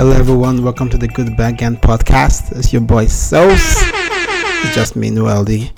Hello, 0.00 0.12
everyone. 0.12 0.64
Welcome 0.64 0.88
to 0.88 0.96
the 0.96 1.08
Good 1.08 1.36
Bad 1.36 1.58
Gang 1.58 1.76
podcast. 1.76 2.56
It's 2.56 2.72
your 2.72 2.80
boy 2.80 3.04
Sauce. 3.04 3.82
It's 3.84 4.74
just 4.74 4.96
me, 4.96 5.10
no 5.10 5.26
LD. 5.26 5.70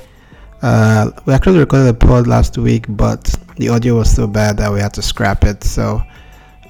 Uh, 0.63 1.11
we 1.27 1.35
actually 1.35 1.59
recorded 1.59 1.89
a 1.89 1.95
pod 1.95 2.29
last 2.29 2.57
week, 2.57 2.85
but 2.91 3.25
the 3.57 3.69
audio 3.69 3.97
was 3.97 4.15
so 4.15 4.29
bad 4.29 4.59
that 4.59 4.73
we 4.73 4.79
had 4.79 4.95
to 4.95 5.03
scrap 5.03 5.43
it. 5.43 5.65
So 5.65 6.01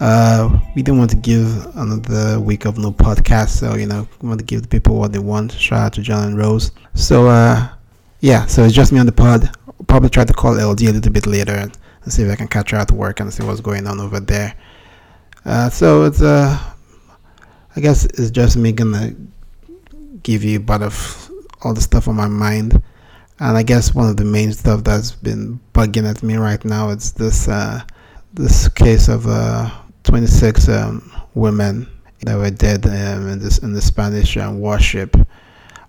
uh, 0.01 0.61
we 0.75 0.83
didn't 0.83 0.97
want 0.97 1.11
to 1.11 1.17
give 1.17 1.67
another 1.77 2.41
week 2.41 2.65
of 2.65 2.79
no 2.79 2.91
podcast. 2.91 3.51
So 3.51 3.75
you 3.75 3.85
know, 3.85 4.09
we 4.23 4.29
want 4.29 4.41
to 4.41 4.47
give 4.47 4.63
the 4.63 4.69
people 4.69 4.99
what 4.99 5.13
they 5.13 5.19
want. 5.19 5.53
Shout 5.53 5.79
out 5.79 5.93
to 5.93 6.01
John 6.01 6.29
and 6.29 6.39
Rose. 6.39 6.73
So 6.95 7.27
uh, 7.27 7.69
yeah, 8.21 8.47
so 8.47 8.65
it's 8.65 8.75
just 8.75 8.93
me 8.93 8.99
on 8.99 9.05
the 9.05 9.13
pod. 9.13 9.51
Probably 9.89 10.09
try 10.09 10.25
to 10.25 10.33
call 10.33 10.55
LD 10.55 10.85
a 10.85 10.93
little 10.93 11.13
bit 11.13 11.27
later 11.27 11.53
and, 11.53 11.79
see 12.11 12.23
if 12.23 12.33
I 12.33 12.35
can 12.35 12.49
catch 12.49 12.71
her 12.71 12.79
at 12.79 12.91
work 12.93 13.21
and 13.21 13.31
see 13.31 13.45
what's 13.45 13.61
going 13.61 13.87
on 13.87 14.01
over 14.01 14.21
there. 14.21 14.55
Uh, 15.45 15.69
so 15.69 16.05
it's 16.05 16.23
uh, 16.23 16.72
I 17.75 17.81
guess 17.81 18.05
it's 18.05 18.31
just 18.31 18.57
me 18.57 18.73
gonna 18.73 19.15
give 20.23 20.45
you 20.45 20.61
part 20.61 20.83
of 20.83 21.31
all 21.63 21.73
the 21.73 21.81
stuff 21.81 22.07
on 22.07 22.17
my 22.17 22.29
mind, 22.29 22.83
and 23.41 23.57
I 23.57 23.63
guess 23.63 23.95
one 23.95 24.09
of 24.11 24.19
the 24.19 24.27
main 24.27 24.53
stuff 24.53 24.85
that's 24.85 25.13
been 25.13 25.59
bugging 25.73 26.09
at 26.09 26.23
me 26.23 26.37
right 26.37 26.63
now 26.65 26.91
is 26.91 27.13
this 27.13 27.49
uh, 27.49 27.81
this 28.35 28.69
case 28.69 29.09
of 29.09 29.27
uh, 29.27 29.71
26 30.05 30.69
um, 30.69 31.13
women 31.35 31.89
that 32.21 32.37
were 32.37 32.51
dead 32.51 32.87
um, 32.87 33.29
in 33.29 33.39
this 33.39 33.59
in 33.59 33.73
the 33.73 33.81
Spanish 33.81 34.37
um, 34.37 34.61
warship. 34.61 35.17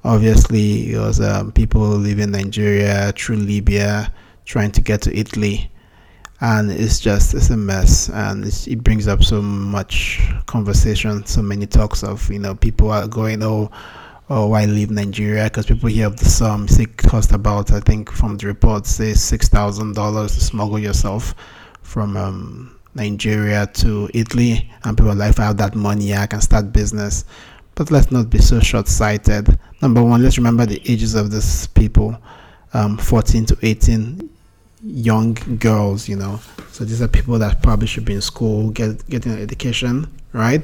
Obviously, 0.05 0.93
it 0.93 0.99
was 0.99 1.19
um, 1.19 1.51
people 1.51 1.81
leaving 1.81 2.31
Nigeria 2.31 3.11
through 3.17 3.37
Libya, 3.37 4.09
trying 4.45 4.71
to 4.71 4.81
get 4.81 5.01
to 5.01 5.17
Italy 5.17 5.69
and 6.41 6.71
it's 6.71 6.99
just 6.99 7.33
it's 7.33 7.49
a 7.49 7.57
mess. 7.57 8.09
And 8.09 8.45
it 8.45 8.83
brings 8.83 9.07
up 9.07 9.23
so 9.23 9.41
much 9.41 10.21
conversation 10.45 11.25
so 11.25 11.41
many 11.41 11.65
talks 11.65 12.03
of 12.03 12.29
you 12.31 12.39
know 12.39 12.55
people 12.55 12.91
are 12.91 13.07
going 13.07 13.41
oh 13.43 13.71
oh 14.29 14.47
why 14.47 14.65
leave 14.65 14.91
nigeria? 14.91 15.45
Because 15.45 15.65
people 15.65 15.89
hear 15.89 16.07
of 16.07 16.17
the 16.17 16.25
sum. 16.25 16.67
It 16.69 16.97
cost 16.97 17.31
about 17.31 17.71
i 17.71 17.79
think 17.79 18.11
from 18.11 18.37
the 18.37 18.47
report 18.47 18.85
say 18.85 19.13
six 19.13 19.47
thousand 19.47 19.95
dollars 19.95 20.33
to 20.35 20.41
smuggle 20.41 20.79
yourself 20.79 21.33
from 21.81 22.17
um, 22.17 22.77
nigeria 22.95 23.67
to 23.75 24.09
italy. 24.13 24.69
And 24.83 24.97
people 24.97 25.11
are 25.11 25.15
like 25.15 25.39
i 25.39 25.45
have 25.45 25.57
that 25.57 25.75
money 25.75 26.15
i 26.15 26.27
can 26.27 26.41
start 26.41 26.73
business. 26.73 27.25
But 27.75 27.89
let's 27.89 28.11
not 28.11 28.29
be 28.29 28.37
so 28.37 28.59
short-sighted. 28.59 29.57
Number 29.81 30.03
one 30.03 30.21
let's 30.21 30.37
remember 30.37 30.65
the 30.65 30.81
ages 30.89 31.15
of 31.15 31.31
these 31.31 31.67
people 31.67 32.17
um, 32.73 32.97
14 32.97 33.45
to 33.47 33.57
18 33.61 34.29
young 34.83 35.33
girls, 35.59 36.09
you 36.09 36.15
know. 36.15 36.39
So 36.71 36.83
these 36.83 37.01
are 37.01 37.07
people 37.07 37.39
that 37.39 37.61
probably 37.63 37.87
should 37.87 38.05
be 38.05 38.13
in 38.13 38.21
school, 38.21 38.69
get 38.71 39.07
getting 39.09 39.31
an 39.31 39.41
education, 39.41 40.07
right? 40.33 40.61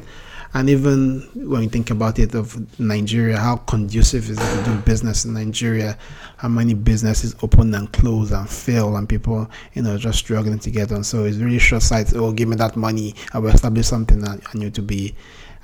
And 0.53 0.67
even 0.67 1.22
when 1.36 1.62
you 1.62 1.70
think 1.70 1.92
about 1.92 2.17
it 2.17 2.34
of 2.34 2.80
Nigeria, 2.80 3.38
how 3.38 3.58
conducive 3.58 4.30
is 4.30 4.40
it 4.40 4.64
to 4.64 4.72
do 4.72 4.78
business 4.80 5.23
in 5.23 5.34
Nigeria? 5.34 5.95
How 6.38 6.47
many 6.47 6.73
businesses 6.73 7.36
open 7.44 7.73
and 7.75 7.92
close 7.94 8.31
and 8.31 8.50
fail, 8.50 8.95
and 8.97 9.08
people, 9.08 9.50
you 9.73 9.84
know, 9.84 9.95
just 9.97 10.17
struggling 10.17 10.58
to 10.59 10.72
get 10.72 10.92
on. 10.92 11.03
So 11.03 11.25
it's 11.25 11.38
really 11.38 11.59
short 11.59 11.84
sighted. 11.84 12.17
Oh, 12.17 12.31
give 12.31 12.50
me 12.50 12.56
that 12.56 12.75
money. 12.75 13.14
I 13.31 13.38
will 13.38 13.52
establish 13.52 13.86
something. 13.86 14.28
I 14.28 14.40
need 14.56 14.73
to 14.73 14.81
be, 14.81 15.16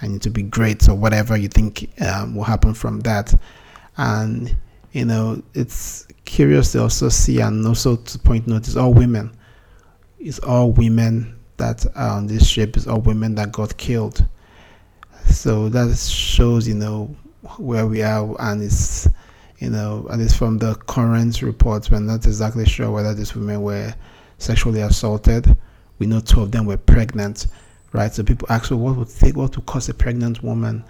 I 0.03 0.08
need 0.08 0.22
to 0.22 0.30
be 0.30 0.44
great. 0.44 0.83
So 0.83 0.94
whatever 0.94 1.36
you 1.36 1.48
think 1.48 1.89
um, 2.02 2.36
will 2.36 2.44
happen 2.44 2.76
from 2.76 3.00
that, 3.02 3.33
and 3.98 4.56
you 4.92 5.06
know, 5.06 5.42
it's 5.56 6.08
curious 6.26 6.72
to 6.73 6.81
also 6.81 7.09
see 7.09 7.40
and 7.40 7.66
also 7.66 7.95
to 7.95 8.20
point 8.20 8.48
note 8.48 8.67
it's 8.67 8.76
all 8.76 8.94
women. 8.94 9.32
It's 10.20 10.39
all 10.39 10.72
women 10.72 11.39
that 11.58 11.86
are 11.95 12.17
on 12.17 12.27
this 12.27 12.48
ship. 12.48 12.76
It's 12.76 12.88
all 12.88 13.02
women 13.02 13.36
that 13.36 13.52
got 13.52 13.77
killed. 13.77 14.26
So 15.27 15.70
that 15.70 15.95
shows, 15.98 16.67
you 16.67 16.76
know, 16.76 17.16
where 17.58 17.88
we 17.88 18.02
are, 18.02 18.36
and 18.39 18.61
it's, 18.61 19.08
you 19.60 19.70
know, 19.70 20.08
and 20.10 20.22
it's 20.22 20.36
from 20.36 20.58
the 20.58 20.76
current 20.76 21.42
reports. 21.42 21.89
We're 21.89 21.99
not 21.99 22.26
exactly 22.26 22.66
sure 22.66 22.92
whether 22.92 23.14
these 23.14 23.36
women 23.36 23.61
were 23.61 23.94
sexually 24.38 24.82
assaulted. 24.82 25.55
We 25.99 26.08
know 26.08 26.20
two 26.20 26.42
of 26.42 26.52
them 26.52 26.66
were 26.66 26.78
pregnant, 26.78 27.48
right? 27.94 28.14
So 28.14 28.23
people 28.23 28.48
ask, 28.49 28.72
well, 28.72 28.80
what 28.80 28.98
would 28.98 29.10
take, 29.10 29.36
what 29.38 29.55
would 29.55 29.66
cause 29.66 29.89
a 29.89 29.94
pregnant 29.94 30.44
woman 30.44 30.83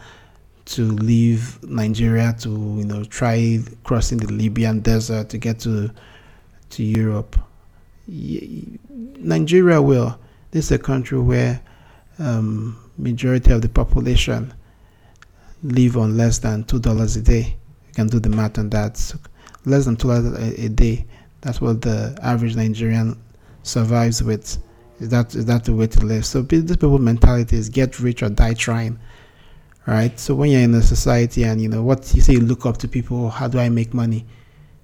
to 0.65 0.83
leave 0.83 1.61
Nigeria 1.63 2.33
to 2.39 2.49
you 2.49 2.85
know 2.85 3.03
try 3.05 3.59
crossing 3.83 4.17
the 4.17 4.31
Libyan 4.31 4.79
desert 4.81 5.29
to 5.29 5.37
get 5.37 5.59
to 5.61 5.91
to 6.71 6.83
Europe. 6.83 7.39
Nigeria 8.07 9.81
will. 9.81 10.19
This 10.51 10.65
is 10.65 10.71
a 10.71 10.79
country 10.79 11.19
where 11.19 11.61
um, 12.19 12.77
majority 12.97 13.51
of 13.51 13.61
the 13.61 13.69
population 13.69 14.53
live 15.63 15.97
on 15.97 16.17
less 16.17 16.39
than 16.39 16.63
two 16.63 16.79
dollars 16.79 17.15
a 17.15 17.21
day. 17.21 17.55
You 17.87 17.93
can 17.93 18.07
do 18.07 18.19
the 18.19 18.29
math 18.29 18.57
on 18.57 18.69
that. 18.71 18.97
So 18.97 19.17
less 19.65 19.85
than 19.85 19.95
two 19.97 20.07
dollars 20.07 20.57
a, 20.59 20.69
day. 20.69 21.05
That's 21.41 21.61
what 21.61 21.81
the 21.81 22.17
average 22.21 22.55
Nigerian 22.55 23.19
survives 23.63 24.23
with. 24.23 24.57
Is 24.99 25.09
that 25.09 25.35
is 25.35 25.45
that 25.45 25.65
the 25.65 25.73
way 25.75 25.87
to 25.87 26.05
live? 26.05 26.25
So 26.25 26.41
this 26.41 26.63
people 26.77 26.97
mentality 26.99 27.57
is 27.57 27.69
get 27.69 27.99
rich 27.99 28.23
or 28.23 28.29
die 28.29 28.53
trying 28.53 28.99
right? 29.87 30.19
So 30.19 30.35
when 30.35 30.51
you're 30.51 30.61
in 30.61 30.73
a 30.73 30.81
society 30.81 31.43
and 31.43 31.61
you 31.61 31.69
know 31.69 31.83
what 31.83 32.13
you 32.15 32.21
say, 32.21 32.33
you 32.33 32.41
look 32.41 32.65
up 32.65 32.77
to 32.77 32.87
people. 32.87 33.29
How 33.29 33.47
do 33.47 33.59
I 33.59 33.69
make 33.69 33.93
money? 33.93 34.25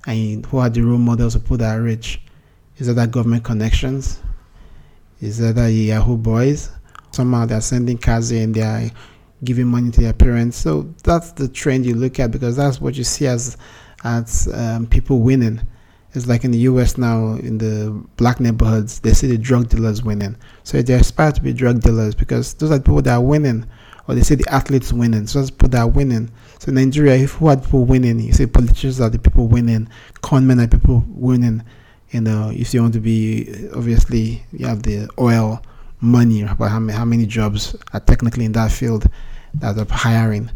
And 0.05 0.45
who 0.45 0.57
are 0.57 0.69
the 0.69 0.81
role 0.81 0.97
models 0.97 1.35
of 1.35 1.43
people 1.43 1.57
that 1.57 1.77
are 1.77 1.81
rich? 1.81 2.21
Is 2.77 2.87
that, 2.87 2.93
that 2.93 3.11
government 3.11 3.43
connections? 3.43 4.19
Is 5.19 5.37
that 5.37 5.55
the 5.55 5.71
Yahoo 5.71 6.17
boys? 6.17 6.71
Somehow 7.11 7.45
they're 7.45 7.61
sending 7.61 7.97
cars 7.97 8.31
and 8.31 8.55
they're 8.55 8.89
giving 9.43 9.67
money 9.67 9.91
to 9.91 10.01
their 10.01 10.13
parents. 10.13 10.57
So 10.57 10.93
that's 11.03 11.31
the 11.31 11.47
trend 11.47 11.85
you 11.85 11.95
look 11.95 12.19
at 12.19 12.31
because 12.31 12.55
that's 12.55 12.81
what 12.81 12.95
you 12.95 13.03
see 13.03 13.27
as 13.27 13.57
as 14.03 14.47
um, 14.53 14.87
people 14.87 15.19
winning. 15.19 15.61
It's 16.13 16.27
like 16.27 16.43
in 16.43 16.51
the 16.51 16.57
U.S. 16.59 16.97
now, 16.97 17.35
in 17.35 17.57
the 17.57 18.03
black 18.17 18.39
neighborhoods, 18.39 18.99
they 18.99 19.13
see 19.13 19.27
the 19.27 19.37
drug 19.37 19.69
dealers 19.69 20.03
winning. 20.03 20.35
So 20.63 20.81
they 20.81 20.93
aspire 20.93 21.31
to 21.31 21.41
be 21.41 21.53
drug 21.53 21.81
dealers 21.81 22.15
because 22.15 22.53
those 22.55 22.71
are 22.71 22.79
people 22.79 23.01
that 23.03 23.13
are 23.13 23.21
winning 23.21 23.65
or 24.11 24.15
they 24.15 24.23
say 24.23 24.35
the 24.35 24.53
athletes 24.53 24.91
winning. 24.91 25.25
So 25.25 25.39
let's 25.39 25.51
put 25.51 25.71
that 25.71 25.85
winning. 25.85 26.29
So 26.59 26.67
in 26.67 26.75
Nigeria, 26.75 27.15
if 27.15 27.31
who 27.31 27.47
are 27.47 27.55
people 27.55 27.85
winning? 27.85 28.19
You 28.19 28.33
say 28.33 28.45
politicians 28.45 28.99
are 28.99 29.09
the 29.09 29.17
people 29.17 29.47
winning, 29.47 29.87
conmen 30.15 30.61
are 30.61 30.67
people 30.67 31.05
winning. 31.07 31.63
You 32.09 32.19
know, 32.19 32.51
if 32.53 32.73
you 32.73 32.81
want 32.81 32.93
to 32.95 32.99
be, 32.99 33.69
obviously, 33.73 34.43
you 34.51 34.67
have 34.67 34.83
the 34.83 35.09
oil 35.17 35.63
money, 36.01 36.43
but 36.59 36.67
how 36.67 36.79
many, 36.79 36.97
how 36.97 37.05
many 37.05 37.25
jobs 37.25 37.73
are 37.93 38.01
technically 38.01 38.43
in 38.43 38.51
that 38.51 38.73
field 38.73 39.07
that 39.53 39.77
are 39.77 39.85
hiring? 39.89 40.51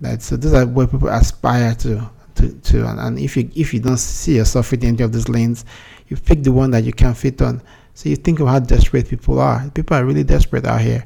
That 0.00 0.22
so 0.22 0.36
those 0.36 0.52
are 0.52 0.64
what 0.64 0.92
people 0.92 1.08
aspire 1.08 1.74
to. 1.74 2.08
To, 2.36 2.52
to 2.52 2.86
and, 2.86 3.00
and 3.00 3.18
if 3.18 3.34
you 3.34 3.50
if 3.56 3.72
you 3.72 3.80
don't 3.80 3.96
see 3.96 4.36
yourself 4.36 4.66
fitting 4.66 4.90
any 4.90 5.02
of 5.02 5.10
these 5.10 5.28
lanes, 5.28 5.64
you 6.08 6.18
pick 6.18 6.42
the 6.42 6.52
one 6.52 6.70
that 6.72 6.84
you 6.84 6.92
can 6.92 7.14
fit 7.14 7.40
on. 7.40 7.62
So 7.94 8.10
you 8.10 8.16
think 8.16 8.40
of 8.40 8.46
how 8.46 8.58
desperate 8.58 9.08
people 9.08 9.40
are. 9.40 9.70
People 9.70 9.96
are 9.96 10.04
really 10.04 10.22
desperate 10.22 10.66
out 10.66 10.82
here 10.82 11.04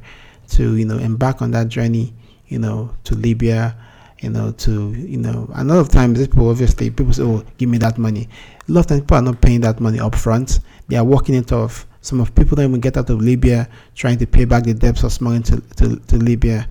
to 0.50 0.76
you 0.76 0.84
know 0.84 0.98
embark 0.98 1.42
on 1.42 1.50
that 1.50 1.68
journey 1.68 2.12
you 2.46 2.58
know 2.58 2.94
to 3.04 3.14
libya 3.14 3.76
you 4.20 4.30
know 4.30 4.52
to 4.52 4.92
you 4.92 5.16
know 5.16 5.48
a 5.54 5.64
lot 5.64 5.78
of 5.78 5.88
times 5.88 6.18
people 6.26 6.48
obviously 6.48 6.90
people 6.90 7.12
say 7.12 7.22
oh 7.22 7.44
give 7.58 7.68
me 7.68 7.78
that 7.78 7.96
money. 7.96 8.28
A 8.68 8.72
lot 8.72 8.80
of 8.80 8.86
times 8.86 9.00
people 9.00 9.16
are 9.16 9.22
not 9.22 9.40
paying 9.40 9.62
that 9.62 9.80
money 9.80 9.98
up 9.98 10.14
front 10.14 10.60
they 10.88 10.96
are 10.96 11.04
working 11.04 11.34
it 11.34 11.52
off. 11.52 11.86
Some 12.02 12.20
of 12.20 12.34
people 12.34 12.56
don't 12.56 12.68
even 12.68 12.80
get 12.80 12.96
out 12.96 13.08
of 13.10 13.20
libya 13.20 13.68
trying 13.94 14.18
to 14.18 14.26
pay 14.26 14.44
back 14.44 14.64
the 14.64 14.74
debts 14.74 15.02
of 15.04 15.12
smuggling 15.12 15.42
to, 15.44 15.60
to, 15.76 15.96
to 15.96 16.16
libya. 16.16 16.68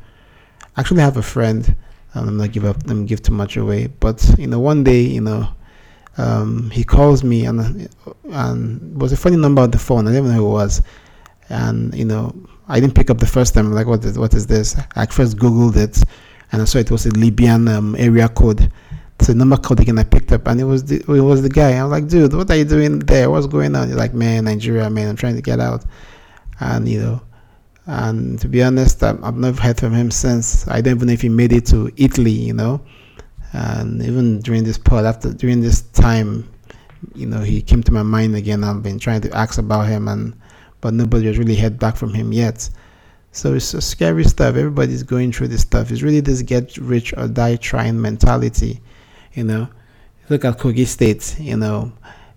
I 0.78 0.84
have 1.02 1.18
a 1.18 1.22
friend 1.22 1.76
i'm 2.16 2.38
not 2.38 2.52
give 2.52 2.66
up 2.66 2.88
me 2.88 3.06
give 3.06 3.22
too 3.22 3.32
much 3.32 3.56
away 3.56 3.86
but 4.00 4.34
you 4.40 4.48
know 4.48 4.60
one 4.60 4.84
day 4.84 5.02
you 5.02 5.22
know 5.22 5.48
um, 6.20 6.70
he 6.72 6.84
calls 6.84 7.24
me 7.24 7.46
and 7.46 7.90
and 8.32 9.02
was 9.02 9.14
a 9.14 9.18
funny 9.18 9.38
number 9.38 9.62
on 9.62 9.72
the 9.72 9.78
phone. 9.78 10.06
I 10.08 10.12
even 10.12 10.26
know 10.26 10.32
who 10.32 10.48
it 10.48 10.52
was. 10.52 10.82
And 11.48 11.94
you 11.96 12.06
know 12.06 12.36
I 12.70 12.80
didn't 12.80 12.96
pick 12.96 13.10
up 13.10 13.18
the 13.18 13.26
first 13.26 13.56
time. 13.56 13.72
Like, 13.74 13.88
what 13.88 14.06
is 14.06 14.18
what 14.18 14.34
is 14.34 14.46
this? 14.46 14.76
I 14.96 15.06
first 15.08 15.38
googled 15.38 15.76
it, 15.76 16.02
and 16.52 16.62
I 16.62 16.66
saw 16.66 16.78
it 16.78 16.92
was 16.92 17.06
a 17.08 17.10
Libyan 17.10 17.68
um, 17.68 17.96
area 17.96 18.30
code. 18.30 18.72
So 19.22 19.34
number 19.34 19.58
code 19.58 19.80
again. 19.80 19.98
I 19.98 20.04
picked 20.04 20.32
up, 20.32 20.48
and 20.48 20.62
it 20.62 20.66
was 20.66 20.86
the 20.86 20.98
it 20.98 21.22
was 21.22 21.42
the 21.42 21.50
guy. 21.50 21.74
I 21.78 21.84
was 21.84 21.92
like, 21.92 22.08
dude, 22.08 22.34
what 22.34 22.50
are 22.52 22.56
you 22.56 22.66
doing 22.66 23.00
there? 23.00 23.30
What's 23.30 23.48
going 23.48 23.76
on? 23.76 23.88
He's 23.88 23.98
like, 23.98 24.14
man, 24.14 24.46
Nigeria, 24.46 24.90
man, 24.90 25.10
I'm 25.10 25.16
trying 25.16 25.36
to 25.36 25.42
get 25.42 25.60
out, 25.60 25.84
and 26.60 26.88
you 26.88 27.02
know. 27.02 27.22
And 27.88 28.40
to 28.42 28.48
be 28.48 28.62
honest, 28.62 29.02
i 29.02 29.18
I've 29.24 29.36
never 29.36 29.60
heard 29.60 29.80
from 29.80 29.94
him 29.94 30.12
since. 30.12 30.68
I 30.68 30.80
don't 30.80 30.98
even 30.98 31.08
know 31.08 31.14
if 31.14 31.22
he 31.22 31.30
made 31.30 31.52
it 31.52 31.66
to 31.68 31.92
Italy, 31.98 32.32
you 32.32 32.54
know. 32.54 32.82
And 33.54 34.04
even 34.04 34.42
during 34.42 34.64
this 34.64 34.78
pod, 34.78 35.06
after 35.06 35.34
during 35.34 35.62
this 35.62 35.82
time, 35.82 36.48
you 37.16 37.26
know, 37.26 37.40
he 37.40 37.64
came 37.64 37.82
to 37.82 37.92
my 37.92 38.04
mind 38.04 38.36
again. 38.36 38.64
I've 38.64 38.84
been 38.84 39.00
trying 39.00 39.22
to 39.22 39.36
ask 39.36 39.58
about 39.58 39.88
him, 39.88 40.08
and 40.08 40.36
but 40.82 40.94
nobody 40.94 41.28
has 41.28 41.38
really 41.38 41.56
heard 41.56 41.80
back 41.80 41.96
from 41.96 42.14
him 42.14 42.34
yet. 42.34 42.70
So 43.32 43.54
it's 43.54 43.74
a 43.74 43.82
scary 43.82 44.24
stuff. 44.24 44.56
Everybody's 44.56 45.04
going 45.04 45.32
through 45.32 45.50
this 45.50 45.62
stuff. 45.62 45.92
It's 45.92 46.02
really 46.02 46.20
this 46.20 46.42
get 46.42 46.78
rich 46.78 47.14
or 47.16 47.28
die 47.28 47.58
trying 47.58 48.02
mentality. 48.02 48.82
You 49.34 49.44
know, 49.44 49.70
look 50.30 50.46
at 50.46 50.58
Kogi 50.58 50.88
State. 50.88 51.40
You 51.40 51.58
know, 51.58 51.92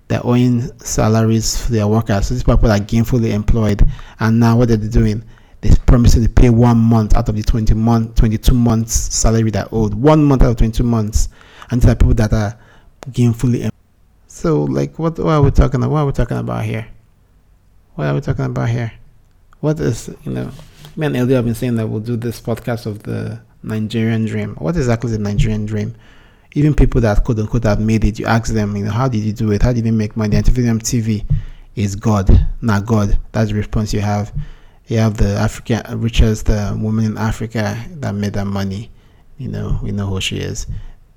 they're 0.08 0.24
owing 0.24 0.60
salaries 0.78 1.64
for 1.64 1.72
their 1.72 1.86
workers. 1.86 2.26
So 2.26 2.34
these 2.34 2.44
people 2.44 2.70
are 2.70 2.78
gainfully 2.78 3.30
employed, 3.32 3.82
and 4.20 4.38
now 4.38 4.58
what 4.58 4.70
are 4.70 4.76
they 4.76 4.88
doing? 4.88 5.24
They're 5.62 5.76
promising 5.86 6.24
to 6.24 6.28
pay 6.28 6.50
one 6.50 6.76
month 6.76 7.16
out 7.16 7.28
of 7.28 7.36
the 7.36 7.42
20 7.42 7.72
month, 7.74 8.16
22 8.16 8.52
months 8.52 8.94
salary 9.14 9.50
that 9.52 9.68
owed. 9.72 9.94
One 9.94 10.24
month 10.24 10.42
out 10.42 10.50
of 10.50 10.56
22 10.56 10.82
months. 10.82 11.28
And 11.70 11.80
these 11.80 11.88
are 11.88 11.94
people 11.94 12.14
that 12.14 12.32
are 12.32 12.58
gainfully. 13.10 13.54
Employed. 13.54 13.72
So, 14.26 14.64
like, 14.64 14.98
what, 14.98 15.18
what 15.20 15.28
are 15.28 15.42
we 15.42 15.52
talking 15.52 15.80
about? 15.80 15.90
What 15.90 16.00
are 16.00 16.06
we 16.06 16.12
talking 16.12 16.36
about 16.36 16.64
here? 16.64 16.88
What 17.94 18.06
are 18.06 18.14
we 18.14 18.22
talking 18.22 18.46
about 18.46 18.70
here? 18.70 18.90
What 19.60 19.78
is, 19.78 20.08
you 20.24 20.32
know, 20.32 20.50
me 20.96 21.06
and 21.06 21.14
LD 21.14 21.30
have 21.32 21.44
been 21.44 21.54
saying 21.54 21.76
that 21.76 21.86
we'll 21.86 22.00
do 22.00 22.16
this 22.16 22.40
podcast 22.40 22.86
of 22.86 23.02
the 23.02 23.38
Nigerian 23.62 24.24
dream. 24.24 24.54
What 24.54 24.76
exactly 24.76 25.10
is 25.10 25.18
the 25.18 25.22
Nigerian 25.22 25.66
dream? 25.66 25.94
Even 26.54 26.72
people 26.72 27.02
that 27.02 27.22
quote 27.22 27.38
unquote 27.38 27.64
have 27.64 27.80
made 27.80 28.04
it, 28.04 28.18
you 28.18 28.24
ask 28.24 28.52
them, 28.52 28.76
you 28.76 28.84
know, 28.86 28.90
how 28.90 29.08
did 29.08 29.18
you 29.22 29.34
do 29.34 29.52
it? 29.52 29.62
How 29.62 29.74
did 29.74 29.84
you 29.84 29.92
make 29.92 30.16
money? 30.16 30.36
And 30.36 30.46
them 30.46 30.80
TV 30.80 31.24
is 31.76 31.94
God, 31.94 32.30
not 32.62 32.86
God. 32.86 33.18
That's 33.32 33.50
the 33.50 33.56
response 33.56 33.92
you 33.92 34.00
have. 34.00 34.32
You 34.86 34.96
have 34.96 35.18
the 35.18 35.34
African 35.34 36.00
richest 36.00 36.48
uh, 36.48 36.74
woman 36.76 37.04
in 37.04 37.18
Africa 37.18 37.76
that 37.96 38.14
made 38.14 38.32
that 38.32 38.46
money. 38.46 38.90
You 39.36 39.48
know, 39.48 39.78
we 39.82 39.92
know 39.92 40.06
who 40.06 40.20
she 40.22 40.38
is. 40.38 40.66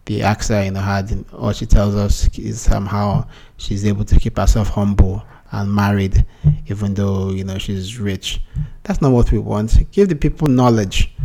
The 0.05 0.23
actor, 0.23 0.61
you 0.61 0.71
know, 0.71 0.81
had 0.81 1.25
all 1.33 1.53
she 1.53 1.65
tells 1.65 1.95
us 1.95 2.27
is 2.37 2.59
somehow 2.59 3.27
she's 3.57 3.85
able 3.85 4.03
to 4.03 4.19
keep 4.19 4.37
herself 4.37 4.67
humble 4.69 5.23
and 5.55 5.73
married, 5.73 6.25
even 6.67 6.93
though 6.93 7.31
you 7.31 7.43
know 7.43 7.57
she's 7.57 7.97
rich. 7.97 8.41
That's 8.83 9.01
not 9.01 9.11
what 9.11 9.31
we 9.31 9.39
want. 9.39 9.89
Give 9.91 10.09
the 10.09 10.15
people 10.15 10.47
knowledge. 10.47 11.15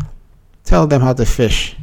Tell 0.65 0.87
them 0.87 1.03
how 1.03 1.12
to 1.15 1.27
fish. 1.27 1.77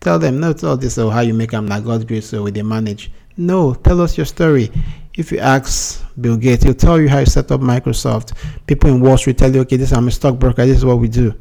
Tell 0.00 0.18
them 0.18 0.40
not 0.40 0.62
all 0.64 0.76
this 0.76 0.98
or 0.98 1.12
how 1.12 1.20
you 1.20 1.34
make 1.34 1.50
them 1.50 1.66
like 1.66 1.84
God's 1.84 2.04
grace 2.04 2.32
or 2.32 2.50
they 2.50 2.62
manage. 2.62 3.10
No, 3.36 3.74
tell 3.74 4.00
us 4.00 4.16
your 4.16 4.26
story. 4.26 4.70
If 5.16 5.32
you 5.32 5.38
ask 5.38 6.04
Bill 6.20 6.36
Gates, 6.36 6.64
he'll 6.64 6.74
tell 6.74 7.00
you 7.00 7.08
how 7.08 7.18
you 7.18 7.26
set 7.26 7.50
up 7.50 7.60
Microsoft. 7.60 8.34
People 8.66 8.90
in 8.90 9.00
Wall 9.00 9.18
Street 9.18 9.38
tell 9.38 9.54
you, 9.54 9.60
okay, 9.60 9.76
this 9.76 9.92
I'm 9.92 10.08
a 10.08 10.10
stockbroker, 10.10 10.64
this 10.64 10.78
is 10.78 10.84
what 10.84 10.98
we 10.98 11.08
do. 11.08 11.34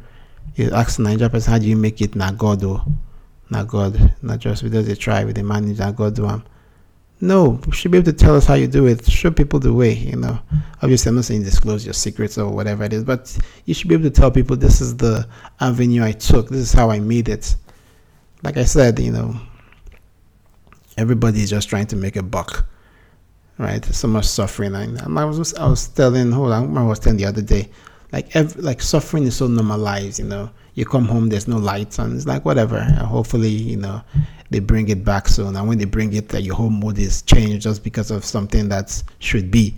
You 0.56 0.72
ask 0.72 1.00
Nigeria 1.00 1.30
person, 1.30 1.54
how 1.54 1.60
do 1.60 1.68
you 1.68 1.76
make 1.76 2.02
it? 2.02 2.16
Not 2.16 2.38
God, 2.38 2.64
oh, 2.64 2.84
not 3.50 3.68
God, 3.68 4.14
not 4.22 4.40
just 4.40 4.64
because 4.64 4.88
they 4.88 4.96
try, 4.96 5.24
with 5.24 5.36
they 5.36 5.44
manage, 5.44 5.80
not 5.80 5.96
God, 5.96 6.16
do 6.16 6.26
No, 7.22 7.60
you 7.66 7.72
should 7.72 7.92
be 7.92 7.98
able 7.98 8.12
to 8.12 8.18
tell 8.18 8.36
us 8.36 8.46
how 8.46 8.56
you 8.56 8.68
do 8.68 8.88
it. 8.88 9.10
Show 9.10 9.32
people 9.32 9.60
the 9.60 9.74
way, 9.74 9.94
you 9.94 10.18
know. 10.18 10.38
Obviously, 10.82 11.10
I'm 11.10 11.16
not 11.16 11.26
saying 11.26 11.44
disclose 11.44 11.86
your 11.86 11.94
secrets 11.94 12.38
or 12.38 12.52
whatever 12.52 12.84
it 12.84 12.94
is, 12.94 13.04
but 13.04 13.38
you 13.66 13.74
should 13.74 13.88
be 13.88 13.96
able 13.96 14.04
to 14.04 14.10
tell 14.10 14.30
people 14.30 14.56
this 14.58 14.82
is 14.82 14.98
the 14.98 15.28
avenue 15.60 16.04
I 16.04 16.12
took, 16.12 16.50
this 16.50 16.60
is 16.60 16.74
how 16.74 16.92
I 16.92 17.00
made 17.00 17.30
it. 17.30 17.56
Like 18.44 18.58
I 18.58 18.66
said, 18.66 19.00
you 19.00 19.12
know, 19.12 19.36
everybody 20.98 21.42
is 21.42 21.50
just 21.50 21.70
trying 21.70 21.88
to 21.88 21.96
make 21.96 22.16
a 22.16 22.24
buck 22.24 22.66
right? 23.58 23.84
So 23.86 24.08
much 24.08 24.26
suffering, 24.26 24.76
I 24.76 25.26
was 25.26 25.54
I 25.56 25.68
was 25.68 25.88
telling, 25.88 26.32
hold 26.32 26.52
on, 26.52 26.78
I 26.78 26.84
was 26.84 27.00
telling 27.00 27.18
the 27.18 27.26
other 27.26 27.42
day, 27.42 27.70
like 28.12 28.36
every, 28.36 28.62
like 28.62 28.82
suffering 28.82 29.24
is 29.24 29.36
so 29.36 29.48
normalized, 29.48 30.20
you 30.20 30.26
know. 30.26 30.50
You 30.74 30.86
come 30.86 31.06
home, 31.06 31.30
there's 31.30 31.48
no 31.48 31.58
lights, 31.58 32.00
and 32.00 32.16
it's 32.16 32.26
like 32.26 32.44
whatever. 32.44 32.82
Hopefully, 32.84 33.50
you 33.50 33.78
know, 33.78 34.02
they 34.50 34.60
bring 34.60 34.90
it 34.90 35.04
back 35.04 35.28
soon. 35.28 35.56
And 35.56 35.68
when 35.68 35.78
they 35.78 35.86
bring 35.86 36.14
it, 36.14 36.30
that 36.30 36.42
your 36.42 36.56
whole 36.56 36.70
mood 36.70 36.98
is 36.98 37.22
changed 37.24 37.64
just 37.64 37.84
because 37.84 38.12
of 38.12 38.24
something 38.24 38.70
that 38.70 39.04
should 39.20 39.52
be. 39.52 39.76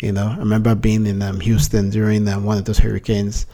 You 0.00 0.12
know, 0.12 0.28
I 0.28 0.38
remember 0.38 0.74
being 0.74 1.06
in 1.06 1.20
um, 1.20 1.40
Houston 1.40 1.90
during 1.90 2.26
um, 2.28 2.44
one 2.44 2.58
of 2.58 2.64
those 2.64 2.78
hurricanes, 2.78 3.46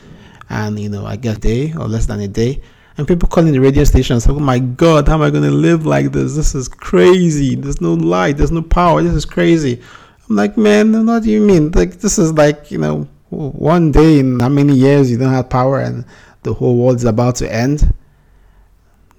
and 0.51 0.79
you 0.79 0.89
know, 0.89 1.05
I 1.05 1.17
guess 1.17 1.37
a 1.37 1.41
day 1.41 1.73
or 1.73 1.89
less 1.89 2.07
than 2.07 2.21
a 2.21 2.29
day, 2.29 2.63
and 2.97 3.09
people 3.09 3.29
calling 3.29 3.53
the 3.53 3.61
radio 3.61 3.85
stations, 3.85 4.29
oh 4.29 4.39
my 4.39 4.59
God, 4.59 5.09
how 5.09 5.15
am 5.15 5.23
I 5.23 5.31
going 5.31 5.45
to 5.45 5.51
live 5.51 5.87
like 5.87 6.13
this? 6.13 6.37
This 6.37 6.55
is 6.55 6.69
crazy. 6.69 7.57
There's 7.57 7.81
no 7.81 7.95
light, 7.95 8.37
there's 8.37 8.53
no 8.53 8.63
power. 8.63 9.03
This 9.03 9.15
is 9.15 9.25
crazy. 9.25 9.81
I'm 10.29 10.37
like, 10.37 10.57
man, 10.57 11.07
what 11.07 11.23
do 11.23 11.31
you 11.31 11.41
mean? 11.41 11.71
Like, 11.73 12.01
this 12.01 12.19
is 12.19 12.33
like, 12.35 12.71
you 12.71 12.79
know, 12.79 13.09
one 13.31 13.93
day 13.93 14.19
in 14.19 14.41
how 14.41 14.49
many 14.49 14.75
years 14.75 15.11
you 15.11 15.17
don't 15.17 15.33
have 15.33 15.49
power 15.49 15.81
and 15.81 16.05
the 16.43 16.53
whole 16.53 16.77
world 16.77 16.97
is 16.97 17.05
about 17.05 17.37
to 17.37 17.53
end? 17.53 17.93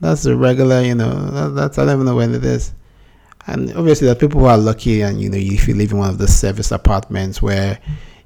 That's 0.04 0.26
a 0.26 0.36
regular, 0.36 0.82
you 0.82 0.96
know, 0.96 1.30
that, 1.32 1.50
that's, 1.56 1.78
I 1.78 1.86
don't 1.86 1.96
even 1.96 2.06
know 2.06 2.18
when 2.18 2.36
it 2.36 2.44
is. 2.44 2.74
And 3.48 3.74
obviously, 3.76 4.06
there 4.06 4.16
are 4.16 4.20
people 4.20 4.42
who 4.42 4.48
are 4.48 4.58
lucky, 4.58 5.02
and 5.02 5.22
you 5.22 5.30
know, 5.30 5.38
if 5.38 5.68
you 5.68 5.76
live 5.76 5.92
in 5.94 5.98
one 5.98 6.10
of 6.10 6.18
the 6.18 6.28
service 6.28 6.72
apartments 6.72 7.42
where 7.42 7.80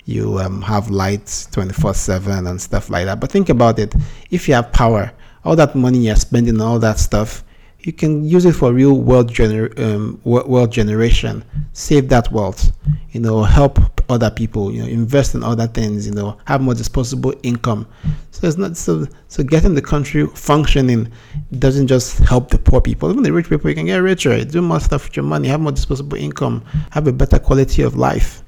you 0.06 0.40
um, 0.40 0.62
have 0.64 0.90
lights 0.90 1.46
24 1.48 1.94
7 1.94 2.48
and 2.48 2.60
stuff 2.60 2.90
like 2.90 3.06
that. 3.06 3.20
But 3.20 3.32
think 3.32 3.50
about 3.50 3.78
it 3.78 3.94
if 4.32 4.48
you 4.48 4.56
have 4.56 4.72
power, 4.72 5.12
all 5.46 5.56
that 5.56 5.76
money 5.76 6.00
you're 6.00 6.16
spending 6.16 6.60
all 6.62 6.80
that 6.80 6.98
stuff 6.98 7.44
you 7.88 7.94
can 7.94 8.26
use 8.26 8.44
it 8.46 8.54
for 8.54 8.74
real 8.74 9.00
world, 9.00 9.32
gener- 9.32 9.78
um, 9.80 10.20
wealth 10.24 10.72
generation 10.72 11.44
save 11.74 12.10
that 12.10 12.32
wealth 12.32 12.72
you 13.18 13.24
know 13.24 13.42
help 13.42 13.80
other 14.12 14.30
people 14.30 14.72
you 14.72 14.80
know 14.80 14.88
invest 14.88 15.34
in 15.34 15.44
other 15.44 15.66
things 15.66 16.06
you 16.06 16.14
know 16.14 16.38
have 16.46 16.62
more 16.62 16.76
disposable 16.76 17.34
income. 17.42 17.88
So 18.30 18.46
it's 18.48 18.58
not 18.58 18.78
so 18.78 19.08
so 19.28 19.44
getting 19.44 19.74
the 19.74 19.82
country 19.82 20.28
functioning 20.28 21.12
doesn't 21.58 21.88
just 21.88 22.20
help 22.20 22.52
the 22.52 22.60
poor 22.60 22.80
people. 22.80 23.10
Even 23.10 23.24
the 23.24 23.34
rich 23.34 23.50
people 23.50 23.72
you 23.72 23.76
can 23.76 23.88
get 23.88 23.98
richer. 23.98 24.46
Do 24.46 24.62
more 24.62 24.80
stuff 24.80 25.06
with 25.06 25.16
your 25.16 25.26
money 25.26 25.48
have 25.48 25.60
more 25.60 25.72
disposable 25.72 26.16
income 26.18 26.64
have 26.92 27.08
a 27.08 27.12
better 27.12 27.40
quality 27.40 27.82
of 27.82 27.96
life. 27.96 28.44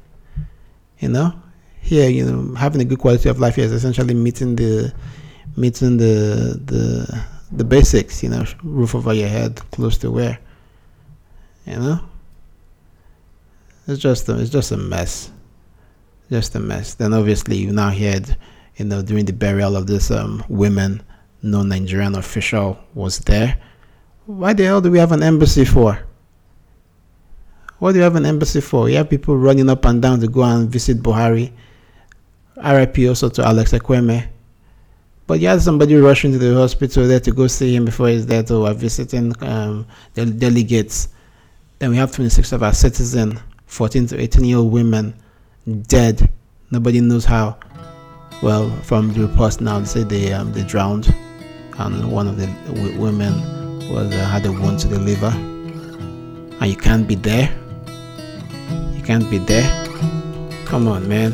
You 1.00 1.10
know? 1.10 1.34
Here 1.82 2.10
you 2.10 2.26
know 2.26 2.54
having 2.54 2.82
a 2.82 2.86
good 2.86 3.00
quality 3.00 3.28
of 3.28 3.40
life 3.40 3.56
here 3.56 3.66
is 3.66 3.72
essentially 3.72 4.14
meeting 4.14 4.56
the 4.56 4.94
meeting 5.58 5.98
the 5.98 6.62
the 6.64 7.24
the 7.52 7.64
basics, 7.64 8.22
you 8.22 8.30
know, 8.30 8.46
roof 8.62 8.94
over 8.94 9.14
your 9.14 9.30
head, 9.30 9.60
close 9.72 9.98
to 9.98 10.12
wear. 10.12 10.38
You 11.66 11.78
know? 11.78 12.09
It's 13.90 14.00
just 14.00 14.30
a, 14.30 14.40
it's 14.40 14.50
just 14.50 14.72
a 14.72 14.78
mess. 14.78 15.32
Just 16.30 16.56
a 16.56 16.60
mess. 16.60 16.94
Then 16.94 17.14
obviously 17.14 17.58
you 17.58 17.72
now 17.74 17.90
heard, 17.90 18.38
you 18.78 18.86
know, 18.86 19.02
during 19.02 19.26
the 19.26 19.34
burial 19.34 19.76
of 19.76 19.88
this 19.88 20.12
um 20.12 20.44
no 21.42 21.64
Nigerian 21.64 22.16
official 22.16 22.78
was 22.94 23.20
there. 23.20 23.58
Why 24.26 24.54
the 24.54 24.66
hell 24.66 24.82
do 24.82 24.92
we 24.92 25.00
have 25.00 25.12
an 25.12 25.24
embassy 25.24 25.66
for? 25.66 26.00
What 27.80 27.94
do 27.94 27.98
you 27.98 28.04
have 28.04 28.16
an 28.16 28.26
embassy 28.26 28.62
for? 28.62 28.90
You 28.90 28.98
have 28.98 29.10
people 29.10 29.38
running 29.38 29.70
up 29.70 29.86
and 29.86 30.02
down 30.02 30.20
to 30.20 30.28
go 30.28 30.44
and 30.44 30.70
visit 30.70 31.02
Buhari. 31.02 31.52
RIP 32.58 33.00
also 33.08 33.30
to 33.30 33.46
Alex 33.46 33.72
Ekwueme 33.72 34.28
but 35.30 35.40
you 35.40 35.48
had 35.48 35.62
somebody 35.62 35.96
rushing 35.96 36.32
to 36.32 36.40
the 36.40 36.56
hospital 36.56 37.08
there 37.08 37.20
to 37.20 37.32
go 37.32 37.46
see 37.46 37.76
him 37.76 37.86
before 37.86 38.10
he's 38.10 38.26
dead 38.26 38.50
or 38.50 38.74
visiting 38.74 39.32
um, 39.44 39.86
the 40.16 40.26
delegates. 40.26 41.10
Then 41.78 41.92
we 41.92 41.98
have 41.98 42.12
26 42.12 42.52
of 42.52 42.64
our 42.64 42.74
citizens, 42.74 43.40
14 43.70 44.08
to 44.08 44.20
18 44.20 44.44
year 44.44 44.58
old 44.58 44.72
women 44.74 45.14
dead. 45.88 46.30
Nobody 46.72 47.00
knows 47.02 47.24
how. 47.26 47.58
Well, 48.44 48.70
from 48.84 49.14
the 49.14 49.22
reports 49.22 49.60
now, 49.62 49.80
they 49.80 49.86
say 49.86 50.04
they 50.04 50.34
um, 50.34 50.52
they 50.54 50.64
drowned, 50.64 51.14
and 51.78 52.12
one 52.12 52.28
of 52.28 52.38
the 52.38 52.48
w- 52.68 53.00
women 53.00 53.34
was 53.90 54.14
uh, 54.14 54.26
had 54.26 54.46
a 54.46 54.52
wound 54.52 54.80
to 54.80 54.88
the 54.88 55.00
liver. 55.00 55.34
And 56.62 56.68
you 56.68 56.76
can't 56.76 57.08
be 57.08 57.16
there. 57.16 57.50
You 58.94 59.02
can't 59.04 59.30
be 59.30 59.38
there. 59.40 59.68
Come 60.66 60.88
on, 60.88 61.08
man. 61.08 61.32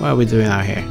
What 0.00 0.10
are 0.10 0.16
we 0.16 0.24
doing 0.26 0.46
out 0.46 0.64
here? 0.66 0.84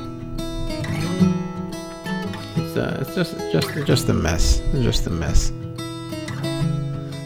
uh, 2.77 2.97
it's 2.99 3.15
just 3.15 3.35
just 3.51 3.69
just 3.85 4.09
a 4.09 4.13
mess. 4.13 4.59
It's 4.73 4.83
just 4.83 5.07
a 5.07 5.09
mess. 5.09 5.51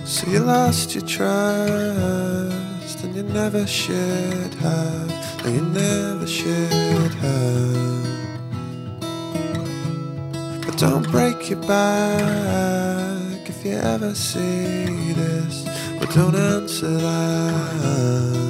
So 0.06 0.30
you 0.30 0.40
lost 0.40 0.96
your 0.96 1.06
trust, 1.06 2.56
and 3.04 3.16
you 3.16 3.24
never 3.24 3.68
should 3.68 4.54
have. 4.56 5.46
And 5.46 5.56
you 5.56 5.62
never 5.62 6.26
should 6.26 7.14
have. 7.26 8.06
But 10.66 10.78
don't 10.78 11.10
break 11.12 11.50
your 11.50 11.62
back 11.62 13.48
if 13.48 13.64
you 13.64 13.74
ever 13.74 14.16
see 14.16 15.14
this. 15.14 15.66
But 16.00 16.10
don't 16.16 16.36
answer 16.36 16.90
that. 16.90 18.50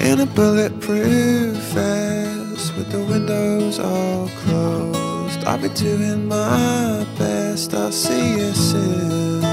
In 0.00 0.20
a 0.20 0.26
bulletproof 0.26 1.56
vest 1.74 2.76
with 2.76 2.90
the 2.90 3.04
windows 3.04 3.78
all 3.78 4.28
closed. 4.44 5.44
I'll 5.44 5.58
be 5.58 5.68
doing 5.70 6.26
my 6.26 7.06
best, 7.18 7.74
I'll 7.74 7.90
see 7.90 8.38
you 8.38 8.52
soon. 8.52 9.51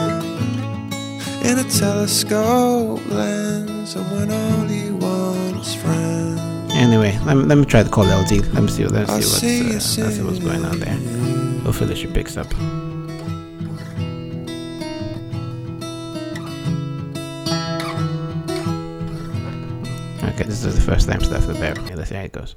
In 1.49 1.57
a 1.57 1.63
telescope 1.63 3.03
lens, 3.09 3.95
and 3.95 4.11
when 4.11 4.29
all 4.31 4.69
you 4.69 4.95
want 4.97 5.57
is 5.57 5.73
friends. 5.73 6.39
Anyway, 6.75 7.17
let 7.25 7.37
me, 7.37 7.43
let 7.45 7.57
me 7.57 7.65
try 7.65 7.81
to 7.81 7.89
call 7.89 8.03
LD. 8.03 8.53
Let 8.53 8.61
me 8.61 8.67
see, 8.67 8.85
let 8.85 9.09
me 9.09 9.21
see, 9.23 9.73
what's, 9.73 9.97
uh, 9.97 10.03
let's 10.03 10.15
see 10.15 10.21
what's 10.21 10.37
going 10.37 10.63
on 10.63 10.79
there. 10.79 10.93
Hopefully 11.63 11.95
she 11.95 12.05
picks 12.05 12.37
up. 12.37 12.45
Okay, 20.21 20.43
this 20.43 20.63
is 20.63 20.75
the 20.75 20.81
first 20.81 21.09
time 21.09 21.23
stuff 21.23 21.47
with 21.47 21.59
Barry. 21.59 21.81
Let's 21.95 22.09
see 22.09 22.15
how 22.15 22.21
it 22.21 22.31
goes. 22.31 22.55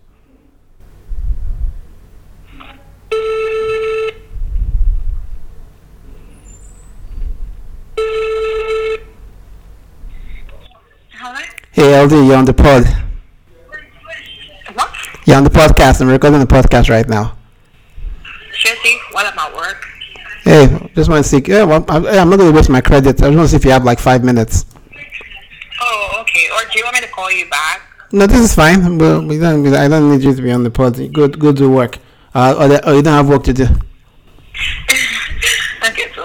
Hey 11.72 11.98
LD, 12.02 12.12
you're 12.12 12.36
on 12.36 12.44
the 12.44 12.52
pod. 12.52 12.84
What? 14.74 14.90
You're 15.24 15.36
on 15.36 15.44
the 15.44 15.50
podcast. 15.50 16.00
I'm 16.02 16.08
recording 16.08 16.40
the 16.40 16.46
podcast 16.46 16.90
right 16.90 17.08
now. 17.08 17.36
Seriously, 18.52 18.98
while 19.12 19.26
I'm 19.26 19.38
at 19.38 19.54
work. 19.54 19.86
Hey, 20.44 20.90
just 20.94 21.08
want 21.08 21.24
to 21.24 21.28
see. 21.28 21.42
Yeah, 21.46 21.64
well, 21.64 21.84
I'm, 21.88 22.04
I'm 22.06 22.28
not 22.28 22.36
going 22.38 22.50
to 22.52 22.56
waste 22.56 22.68
my 22.68 22.80
credit. 22.80 23.22
I 23.22 23.28
just 23.28 23.36
want 23.36 23.46
to 23.46 23.48
see 23.48 23.56
if 23.56 23.64
you 23.64 23.70
have 23.70 23.84
like 23.84 23.98
five 23.98 24.22
minutes. 24.22 24.66
Oh, 25.80 26.18
okay. 26.20 26.48
Or 26.54 26.70
do 26.70 26.78
you 26.78 26.84
want 26.84 26.96
me 26.96 27.00
to 27.00 27.08
call 27.08 27.30
you 27.30 27.48
back? 27.48 27.80
No, 28.12 28.26
this 28.26 28.40
is 28.40 28.54
fine. 28.54 28.98
Well, 28.98 29.26
we 29.26 29.38
don't. 29.38 29.66
I 29.74 29.88
don't 29.88 30.10
need 30.10 30.22
you 30.22 30.34
to 30.34 30.42
be 30.42 30.52
on 30.52 30.64
the 30.64 30.70
pod. 30.70 30.96
Go, 31.12 31.28
go 31.28 31.52
do 31.52 31.70
work. 31.70 31.98
Uh, 32.34 32.54
or, 32.58 32.68
the, 32.68 32.88
or 32.88 32.94
you 32.94 33.02
don't 33.02 33.14
have 33.14 33.28
work 33.28 33.44
to 33.44 33.52
do. 33.54 33.64
okay, 35.84 36.12
so? 36.14 36.21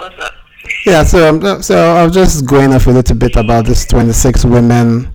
Yeah, 0.87 1.03
so 1.03 1.27
um, 1.27 1.61
so 1.61 1.75
I 1.97 2.05
was 2.05 2.13
just 2.13 2.45
going 2.45 2.71
off 2.71 2.87
a 2.87 2.91
little 2.91 3.17
bit 3.17 3.35
about 3.35 3.65
this 3.65 3.85
26 3.87 4.45
women, 4.45 5.13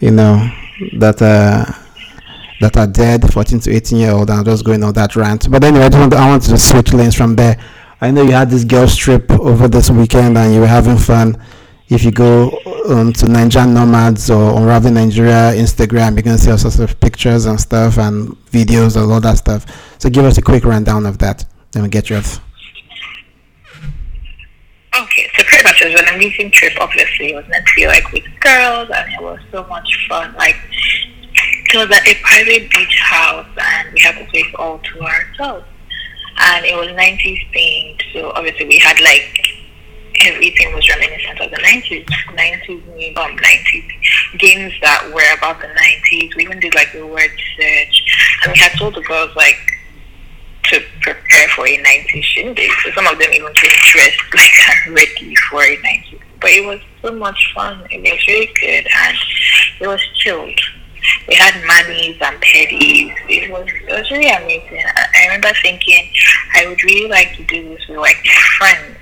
you 0.00 0.10
know, 0.10 0.50
that 0.96 1.20
uh, 1.20 1.66
that 2.62 2.78
are 2.78 2.86
dead, 2.86 3.30
14 3.30 3.60
to 3.60 3.76
18 3.76 3.98
year 3.98 4.12
old. 4.12 4.30
I'm 4.30 4.42
just 4.42 4.64
going 4.64 4.82
on 4.82 4.94
that 4.94 5.14
rant. 5.14 5.50
But 5.50 5.64
anyway, 5.64 5.84
I 5.84 6.00
want 6.00 6.12
to, 6.12 6.18
I 6.18 6.28
want 6.30 6.42
to 6.44 6.56
switch 6.56 6.94
lanes 6.94 7.14
from 7.14 7.36
there. 7.36 7.58
I 8.00 8.10
know 8.10 8.22
you 8.22 8.32
had 8.32 8.48
this 8.48 8.64
girls 8.64 8.96
trip 8.96 9.30
over 9.32 9.68
this 9.68 9.90
weekend 9.90 10.38
and 10.38 10.54
you 10.54 10.60
were 10.60 10.66
having 10.66 10.96
fun. 10.96 11.36
If 11.90 12.04
you 12.04 12.10
go 12.10 12.58
um, 12.88 13.12
to 13.12 13.28
Nigerian 13.28 13.74
Nomads 13.74 14.30
or 14.30 14.56
Unraveling 14.58 14.94
Nigeria 14.94 15.52
Instagram, 15.54 16.16
you 16.16 16.22
can 16.22 16.38
see 16.38 16.50
all 16.50 16.56
sorts 16.56 16.78
of 16.78 16.98
pictures 17.00 17.44
and 17.44 17.60
stuff 17.60 17.98
and 17.98 18.30
videos 18.50 18.96
and 18.96 19.12
all 19.12 19.20
that 19.20 19.36
stuff. 19.36 19.66
So 19.98 20.08
give 20.08 20.24
us 20.24 20.38
a 20.38 20.42
quick 20.42 20.64
rundown 20.64 21.04
of 21.04 21.18
that. 21.18 21.44
Then 21.72 21.82
we 21.82 21.90
get 21.90 22.08
yours. 22.08 22.40
Okay, 24.94 25.26
so 25.36 25.42
pretty 25.44 25.64
much 25.64 25.71
it 25.82 25.92
was 25.92 26.00
an 26.00 26.14
amazing 26.14 26.50
trip. 26.50 26.72
Obviously, 26.80 27.32
it 27.32 27.34
was 27.34 27.46
meant 27.48 27.66
to 27.66 27.74
be 27.74 27.86
like 27.86 28.10
with 28.12 28.24
girls, 28.40 28.88
and 28.94 29.12
it 29.12 29.22
was 29.22 29.40
so 29.50 29.64
much 29.64 30.06
fun. 30.08 30.34
Like 30.34 30.56
it 31.72 31.76
was 31.76 31.90
at 31.90 32.06
a 32.06 32.14
private 32.22 32.70
beach 32.70 32.98
house, 33.00 33.48
and 33.56 33.92
we 33.92 34.00
had 34.00 34.16
the 34.16 34.24
place 34.30 34.46
all 34.58 34.78
to 34.78 35.00
ourselves. 35.00 35.66
And 36.38 36.64
it 36.64 36.76
was 36.76 36.88
90s 36.88 37.52
themed, 37.52 38.02
so 38.12 38.32
obviously 38.34 38.66
we 38.66 38.78
had 38.78 38.98
like 39.00 39.38
everything 40.26 40.72
was 40.74 40.88
reminiscent 40.88 41.40
of 41.40 41.50
the 41.50 41.56
90s, 41.56 42.04
90s, 42.04 43.16
um, 43.16 43.36
90s 43.36 44.38
games 44.38 44.72
that 44.82 45.10
were 45.12 45.36
about 45.36 45.60
the 45.60 45.66
90s. 45.66 46.34
We 46.36 46.44
even 46.44 46.60
did 46.60 46.74
like 46.74 46.92
the 46.92 47.06
word 47.06 47.30
search, 47.58 48.04
and 48.42 48.52
we 48.52 48.58
had 48.58 48.72
told 48.78 48.94
the 48.94 49.02
girls 49.02 49.34
like 49.36 49.58
to 50.72 50.80
prepare 51.00 51.48
for 51.48 51.66
a 51.66 51.78
90s 51.78 52.22
shindig. 52.22 52.70
So 52.82 52.90
some 52.92 53.06
of 53.06 53.18
them 53.18 53.30
even 53.32 53.52
came 53.54 53.70
dressed 53.92 54.20
like 54.34 54.96
ready 54.96 55.34
for 55.50 55.62
a 55.62 55.76
90s. 55.76 56.20
But 56.40 56.50
it 56.50 56.66
was 56.66 56.80
so 57.00 57.12
much 57.12 57.52
fun. 57.54 57.86
It 57.90 58.00
was 58.00 58.26
really 58.26 58.50
good, 58.60 58.86
and 59.04 59.16
it 59.80 59.86
was 59.86 60.00
chilled. 60.14 60.60
We 61.28 61.34
had 61.34 61.54
manis 61.66 62.16
and 62.20 62.40
petties. 62.42 63.14
It 63.28 63.50
was 63.50 63.66
it 63.68 63.92
was 63.92 64.10
really 64.10 64.30
amazing. 64.30 64.84
I, 64.96 65.06
I 65.16 65.26
remember 65.26 65.52
thinking 65.62 66.10
I 66.54 66.66
would 66.66 66.82
really 66.82 67.08
like 67.08 67.36
to 67.36 67.44
do 67.44 67.68
this 67.68 67.86
with 67.88 67.98
like 67.98 68.16
friends 68.58 68.98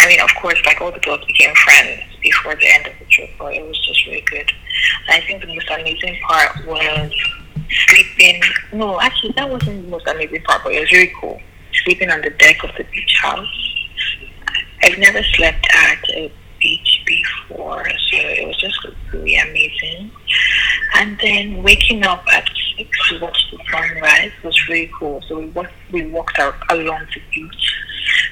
I 0.00 0.06
mean, 0.06 0.20
of 0.20 0.34
course, 0.40 0.58
like 0.64 0.80
all 0.80 0.90
the 0.90 1.00
girls 1.00 1.24
became 1.26 1.54
friends 1.54 2.02
before 2.22 2.54
the 2.54 2.66
end 2.66 2.86
of 2.86 2.94
the 2.98 3.04
trip, 3.06 3.30
but 3.38 3.52
it 3.54 3.66
was 3.66 3.78
just 3.86 4.06
really 4.06 4.22
good. 4.22 4.50
And 5.06 5.22
I 5.22 5.26
think 5.26 5.42
the 5.42 5.48
most 5.48 5.68
amazing 5.68 6.18
part 6.26 6.66
was 6.66 7.12
sleeping. 7.88 8.42
No, 8.72 9.00
actually, 9.00 9.32
that 9.36 9.48
wasn't 9.48 9.84
the 9.84 9.90
most 9.90 10.06
amazing 10.06 10.42
part, 10.42 10.62
but 10.64 10.72
it 10.72 10.80
was 10.80 10.92
really 10.92 11.12
cool. 11.20 11.40
Sleeping 11.84 12.10
on 12.10 12.20
the 12.20 12.30
deck 12.30 12.62
of 12.64 12.70
the 12.76 12.84
beach 12.84 13.18
house. 13.20 13.46
I've 14.82 14.98
never 14.98 15.22
slept 15.22 15.66
at 15.72 16.10
a 16.10 16.32
beach 16.58 17.02
before, 17.06 17.84
so 17.88 18.16
it 18.16 18.46
was 18.46 18.56
just 18.56 18.78
really 19.12 19.36
amazing. 19.36 20.10
And 20.94 21.18
then 21.20 21.62
waking 21.62 22.04
up 22.04 22.24
at 22.32 22.48
six 22.76 23.08
to 23.10 23.20
watch 23.20 23.38
the 23.50 23.58
sunrise 23.70 24.32
was 24.42 24.68
really 24.68 24.90
cool. 24.98 25.22
So 25.28 25.38
we 25.38 25.46
walked, 25.50 25.72
we 25.92 26.06
walked 26.06 26.38
out 26.38 26.54
along 26.70 27.06
the 27.14 27.22
beach 27.32 27.70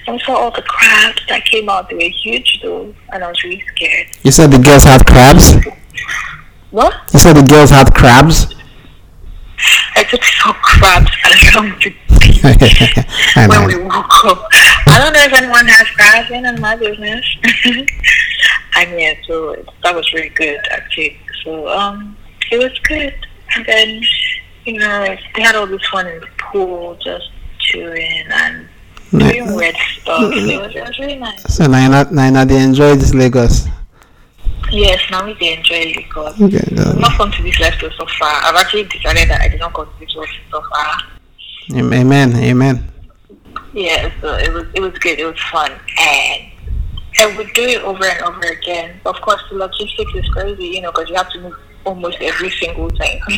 I 0.09 0.19
saw 0.19 0.37
all 0.37 0.51
the 0.51 0.63
crabs 0.63 1.21
that 1.29 1.45
came 1.45 1.69
out. 1.69 1.91
They 1.91 1.97
were 1.97 2.01
huge 2.03 2.61
though, 2.63 2.95
and 3.13 3.23
I 3.23 3.29
was 3.29 3.43
really 3.45 3.63
scared. 3.75 4.07
You 4.23 4.31
said 4.31 4.51
the 4.51 4.59
girls 4.59 4.85
had 4.85 5.05
crabs? 5.07 5.55
What? 6.71 6.95
You 7.13 7.19
said 7.19 7.35
the 7.35 7.43
girls 7.43 7.71
had 7.71 7.95
crabs? 7.95 8.55
I 9.99 10.05
said 10.05 10.21
we 10.21 10.27
saw 10.27 10.53
crabs 10.63 11.11
along 11.27 11.71
the 11.83 11.91
beach 12.21 12.41
when 13.51 13.67
we 13.67 13.83
woke 13.83 14.25
up. 14.27 14.47
I 14.87 14.97
don't 14.97 15.13
know 15.13 15.25
if 15.25 15.33
anyone 15.33 15.67
has 15.67 15.89
crabs 15.91 16.31
in 16.31 16.61
my 16.61 16.77
business. 16.77 17.27
I 18.75 18.87
mean, 18.95 19.17
so 19.27 19.57
that 19.83 19.97
was 19.97 20.13
really 20.13 20.29
good 20.29 20.61
actually. 20.71 21.19
So 21.43 21.67
um, 21.69 22.17
it 22.53 22.59
was 22.59 22.79
good. 22.87 23.13
And 23.57 23.67
then, 23.67 24.03
you 24.67 24.79
know, 24.79 25.17
they 25.35 25.43
had 25.43 25.57
all 25.57 25.67
this 25.67 25.85
fun 25.89 26.07
in 26.07 26.21
the 26.21 26.29
pool, 26.39 26.97
just 27.03 27.33
chilling 27.59 28.25
and 28.31 28.69
doing 29.11 29.53
weird 29.53 29.75
stuff. 30.01 30.33
It 30.33 30.61
was, 30.61 30.77
it 30.77 30.87
was 30.87 30.99
really 31.01 31.17
nice. 31.17 31.43
So 31.53 31.65
Naina, 31.65 32.05
Naina, 32.05 32.47
they 32.47 32.63
enjoy 32.63 32.95
this 32.95 33.15
Lagos. 33.15 33.67
Yes, 34.71 35.01
now 35.11 35.25
we 35.25 35.35
they 35.35 35.57
enjoy 35.57 35.93
Lagos. 35.97 36.41
Okay, 36.41 36.63
I've 36.77 36.99
not 36.99 37.13
come 37.13 37.31
to 37.33 37.43
this 37.43 37.59
lifestyle 37.61 37.91
so 37.99 38.07
far. 38.19 38.35
I've 38.45 38.57
actually 38.57 38.85
decided 38.85 39.29
that 39.31 39.41
I 39.41 39.49
did 39.49 39.61
not 39.61 39.73
come 39.75 39.87
to 39.87 40.01
this 40.01 40.15
lifestyle 40.15 40.51
so 40.51 40.63
far. 40.71 40.97
Amen, 41.75 42.37
amen. 42.37 42.93
Yeah, 43.73 44.11
so 44.21 44.35
it 44.35 44.53
was 44.53 44.67
it 44.75 44.81
was 44.81 44.93
good. 44.99 45.19
It 45.19 45.25
was 45.25 45.41
fun, 45.51 45.73
and 45.73 46.51
I 47.21 47.37
would 47.37 47.53
do 47.55 47.63
it 47.63 47.83
over 47.83 48.05
and 48.05 48.23
over 48.23 48.41
again. 48.41 49.01
Of 49.05 49.21
course, 49.21 49.43
the 49.51 49.57
logistics 49.57 50.13
is 50.15 50.29
crazy, 50.31 50.67
you 50.67 50.81
know, 50.83 50.91
because 50.91 51.09
you 51.09 51.17
have 51.17 51.31
to 51.33 51.41
move 51.41 51.55
almost 51.85 52.19
every 52.21 52.51
single 52.51 52.91
thing. 52.91 53.21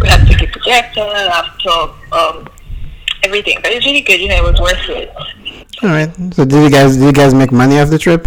we 0.00 0.08
have 0.08 0.26
to 0.26 0.34
get 0.36 0.52
projector, 0.52 1.00
laptop, 1.00 2.12
um, 2.12 2.48
everything. 3.22 3.58
But 3.62 3.72
it's 3.72 3.86
really 3.86 4.02
good. 4.02 4.20
You 4.20 4.28
know, 4.28 4.36
it 4.36 4.52
was 4.52 4.60
worth 4.60 4.88
it. 4.88 5.10
All 5.82 5.90
right. 5.90 6.14
So 6.34 6.44
did 6.44 6.62
you 6.62 6.70
guys 6.70 6.96
did 6.96 7.06
you 7.06 7.12
guys 7.12 7.34
make 7.34 7.52
money 7.52 7.78
off 7.78 7.90
the 7.90 7.98
trip? 7.98 8.26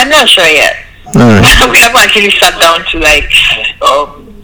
I'm 0.00 0.08
not 0.08 0.26
sure 0.26 0.48
yet. 0.48 0.76
Right. 1.14 1.68
we 1.70 1.76
haven't 1.76 2.00
actually 2.00 2.30
sat 2.30 2.58
down 2.58 2.86
to 2.86 2.98
like 3.00 3.30
um, 3.82 4.42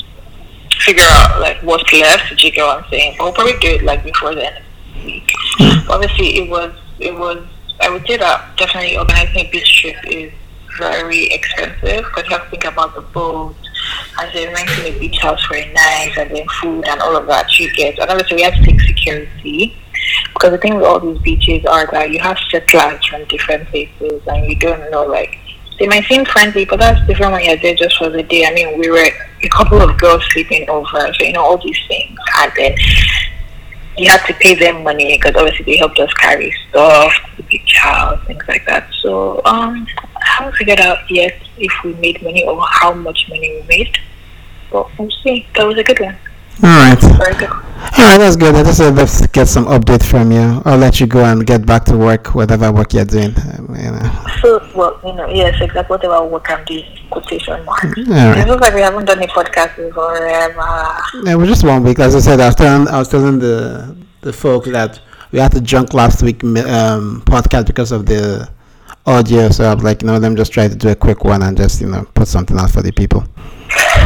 figure 0.85 1.03
out 1.07 1.41
like 1.41 1.57
what's 1.63 1.91
left. 1.95 2.37
Do 2.37 2.47
you 2.47 2.53
get 2.53 2.63
what 2.67 2.85
I'm 2.85 2.91
saying? 2.91 3.15
But 3.17 3.25
we'll 3.25 3.33
probably 3.33 3.59
do 3.61 3.69
it 3.69 3.83
like 3.83 4.05
before 4.05 4.35
the 4.35 4.47
end 4.49 4.59
of 4.59 4.65
the 4.95 5.05
week. 5.07 5.33
Mm. 5.59 5.89
Obviously, 5.89 6.37
it 6.37 6.51
was 6.51 6.75
it 6.99 7.15
was. 7.15 7.47
I 7.81 7.89
would 7.89 8.07
say 8.07 8.19
that 8.19 8.57
definitely 8.59 8.99
organizing 8.99 9.47
a 9.47 9.51
beach 9.51 9.81
trip 9.81 9.97
is 10.07 10.31
very 10.79 11.27
expensive 11.33 12.05
because 12.05 12.25
you 12.25 12.37
have 12.37 12.45
to 12.45 12.51
think 12.51 12.65
about 12.65 12.95
the 12.95 13.01
boat, 13.01 13.55
and 14.21 14.35
then 14.35 14.53
renting 14.53 14.95
a 14.95 14.99
beach 14.99 15.19
house 15.19 15.43
for 15.45 15.57
a 15.57 15.73
night 15.73 16.13
and 16.19 16.37
then 16.37 16.47
food 16.61 16.87
and 16.87 17.01
all 17.01 17.17
of 17.17 17.27
that 17.29 17.59
you 17.59 17.73
get. 17.73 17.99
And 17.99 18.11
obviously 18.11 18.37
we 18.37 18.43
have 18.43 18.55
to 18.57 18.63
take 18.63 18.81
security 18.83 19.75
because 20.35 20.51
the 20.51 20.59
thing 20.59 20.75
with 20.77 20.85
all 20.85 21.01
these 21.01 21.19
beaches 21.23 21.65
are 21.65 21.87
that 21.93 22.11
you 22.11 22.19
have 22.21 22.39
settlers 22.51 23.05
from 23.07 23.25
different 23.25 23.67
places 23.69 24.23
and 24.27 24.47
you 24.47 24.59
don't 24.59 24.91
know 24.91 25.05
like 25.05 25.39
they 25.79 25.87
might 25.87 26.05
seem 26.07 26.25
friendly, 26.25 26.65
but 26.65 26.79
that's 26.79 27.07
different 27.07 27.33
when 27.33 27.45
you're 27.45 27.57
there 27.57 27.75
just 27.75 27.97
for 27.99 28.09
the 28.09 28.23
day. 28.23 28.47
I 28.47 28.55
mean, 28.55 28.79
we 28.79 28.91
were 28.91 29.09
a 29.43 29.49
couple 29.49 29.81
of 29.81 29.99
girls 29.99 30.25
sleeping 30.33 30.69
over, 30.71 31.13
so 31.13 31.25
you 31.25 31.33
know 31.33 31.43
all 31.43 31.59
these 31.59 31.79
things, 31.87 32.19
and 32.39 32.53
then 32.57 32.75
you 33.99 34.11
have 34.11 34.27
to 34.27 34.35
pay 34.35 34.55
them 34.55 34.83
money 34.83 35.17
because 35.17 35.35
obviously 35.37 35.65
they 35.65 35.77
helped 35.79 35.99
us 35.99 36.13
carry 36.15 36.55
stuff, 36.69 37.13
the 37.37 37.43
beach 37.45 37.77
house, 37.77 38.23
things 38.27 38.45
like 38.49 38.65
that. 38.67 38.89
So 39.03 39.41
um, 39.45 39.87
I 39.99 40.25
haven't 40.25 40.57
figured 40.57 40.81
out 40.81 41.11
yet 41.11 41.35
if 41.59 41.73
we 41.85 41.95
made 41.95 42.23
money 42.23 42.45
or 42.47 42.61
how 42.71 42.93
much 42.93 43.27
money 43.29 43.61
we 43.61 43.67
made, 43.69 43.99
but 44.71 44.87
we'll 44.99 45.11
see. 45.23 45.47
That 45.55 45.67
was 45.67 45.79
a 45.79 45.85
good 45.85 46.01
one. 46.01 46.17
All 46.63 46.71
right. 46.71 46.99
Very 47.19 47.35
good. 47.35 47.51
All 47.51 48.05
right, 48.05 48.19
that's 48.19 48.37
good. 48.37 48.55
I 48.55 48.63
just 48.63 49.23
to 49.23 49.29
get 49.29 49.47
some 49.47 49.67
update 49.67 50.03
from 50.03 50.33
you. 50.33 50.63
I'll 50.65 50.79
let 50.79 51.01
you 51.01 51.07
go 51.07 51.25
and 51.25 51.47
get 51.47 51.67
back 51.67 51.85
to 51.87 51.97
work, 51.97 52.35
whatever 52.35 52.73
work 52.73 52.93
you're 52.95 53.05
doing. 53.05 53.35
Um, 53.37 53.77
you 53.79 53.91
know. 53.91 54.25
So, 54.41 54.67
well, 54.75 55.01
you 55.05 55.13
know, 55.13 55.29
yes, 55.29 55.61
exactly. 55.61 55.95
Whatever 55.95 56.25
work 56.25 56.51
I'm 56.51 56.65
doing, 56.65 56.85
quotation 57.11 57.65
mark. 57.65 57.85
All 57.85 57.93
right. 57.93 58.39
It 58.39 58.49
looks 58.49 58.63
like 58.63 58.75
we 58.75 58.81
haven't 58.81 59.05
done 59.05 59.23
a 59.23 59.27
podcast 59.27 59.77
before. 59.77 60.17
Um, 60.17 61.27
yeah, 61.27 61.35
we're 61.35 61.47
just 61.47 61.65
one 61.65 61.85
week. 61.85 61.99
As 61.99 62.15
I 62.15 62.21
said, 62.21 62.41
I 62.41 62.47
was 62.47 62.55
telling, 62.55 62.89
I 62.89 62.99
was 62.99 63.09
telling 63.09 63.39
the 63.39 63.97
the 64.23 64.33
folks 64.33 64.69
that 64.71 65.01
we 65.31 65.39
had 65.39 65.53
to 65.53 65.61
junk 65.61 65.95
last 65.95 66.23
week 66.23 66.43
um, 66.43 67.23
podcast 67.27 67.67
because 67.67 67.93
of 67.93 68.07
the 68.07 68.49
audio. 69.07 69.51
So 69.51 69.65
I 69.65 69.75
was 69.75 69.85
like, 69.85 70.03
you 70.03 70.09
know, 70.09 70.17
let 70.17 70.31
me 70.31 70.37
just 70.37 70.53
try 70.53 70.69
to 70.69 70.75
do 70.75 70.89
a 70.89 70.97
quick 70.97 71.25
one 71.25 71.43
and 71.43 71.57
just, 71.57 71.81
you 71.81 71.89
know, 71.89 72.05
put 72.15 72.29
something 72.29 72.59
out 72.59 72.71
for 72.71 72.83
the 72.83 72.93
people. 72.93 73.25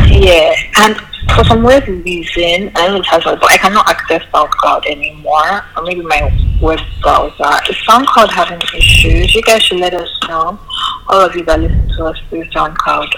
Yeah, 0.07 0.54
and 0.78 1.00
for 1.35 1.45
some 1.45 1.62
weird 1.62 1.87
reason, 1.87 2.71
I 2.75 2.87
don't 2.89 3.03
know 3.03 3.37
but 3.37 3.53
I 3.53 3.59
cannot 3.59 3.89
access 3.89 4.23
SoundCloud 4.33 4.87
anymore. 4.87 5.65
Or 5.77 5.83
maybe 5.83 6.03
my 6.03 6.23
web 6.62 6.81
browser. 7.03 7.71
Is 7.71 7.77
SoundCloud 7.89 8.31
having 8.31 8.61
issues? 8.77 9.35
You 9.35 9.43
guys 9.43 9.62
should 9.62 9.81
let 9.81 9.95
us 9.95 10.09
know. 10.29 10.59
All 11.09 11.21
of 11.21 11.35
you 11.35 11.45
that 11.45 11.61
listen 11.61 11.89
to 11.97 12.05
us 12.07 12.19
through 12.29 12.45
SoundCloud, 12.47 13.09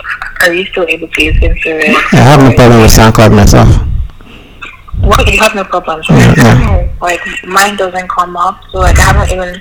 are 0.43 0.53
you 0.53 0.65
still 0.67 0.87
able 0.89 1.09
to 1.09 1.25
listen 1.25 1.55
to 1.63 1.71
it? 1.79 1.97
I 2.13 2.17
have 2.17 2.41
no 2.41 2.55
problem 2.55 2.83
with 2.83 2.91
SoundCloud 2.91 3.35
myself. 3.35 3.69
What? 5.01 5.33
You 5.33 5.41
have 5.41 5.55
no 5.55 5.65
problems, 5.65 6.09
right? 6.11 6.37
Yeah. 6.37 6.93
Like, 7.01 7.21
mine 7.45 7.77
doesn't 7.77 8.09
come 8.09 8.37
up, 8.37 8.61
so 8.71 8.79
like 8.79 8.99
I 8.99 9.03
haven't 9.03 9.33
even 9.33 9.61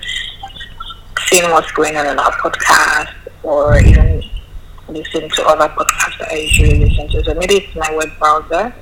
seen 1.28 1.50
what's 1.52 1.72
going 1.72 1.96
on 1.98 2.06
in 2.06 2.20
our 2.20 2.32
podcast 2.34 3.10
or 3.44 3.80
even 3.80 4.24
listen 4.94 5.30
to 5.30 5.46
other 5.46 5.68
podcasts 5.70 6.20
that 6.20 6.32
I 6.32 6.36
usually 6.36 6.80
listen 6.86 7.10
to. 7.10 7.24
So 7.24 7.34
maybe 7.36 7.56
it's 7.56 7.76
my 7.76 7.96
web 7.96 8.10
browser. 8.20 8.74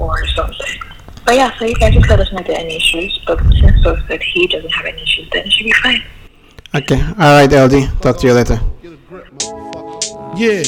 or 0.00 0.26
something. 0.28 0.80
But 1.24 1.36
yeah, 1.36 1.56
so 1.58 1.66
you 1.66 1.74
guys 1.74 1.94
just 1.94 2.08
let 2.08 2.20
us 2.20 2.32
know 2.32 2.40
if 2.40 2.46
there 2.46 2.56
are 2.56 2.60
any 2.60 2.76
issues. 2.76 3.20
But 3.26 3.38
since 3.60 3.82
Soph 3.82 3.98
said 4.08 4.22
he 4.22 4.46
doesn't 4.46 4.70
have 4.70 4.86
any 4.86 5.02
issues, 5.02 5.28
then 5.30 5.46
it 5.46 5.52
should 5.52 5.64
be 5.64 5.72
fine. 5.72 6.02
Okay. 6.74 7.00
All 7.00 7.14
right, 7.16 7.46
LD. 7.52 8.00
Talk 8.00 8.18
to 8.18 8.26
you 8.26 8.32
later. 8.32 8.58
Yeah. 10.36 10.62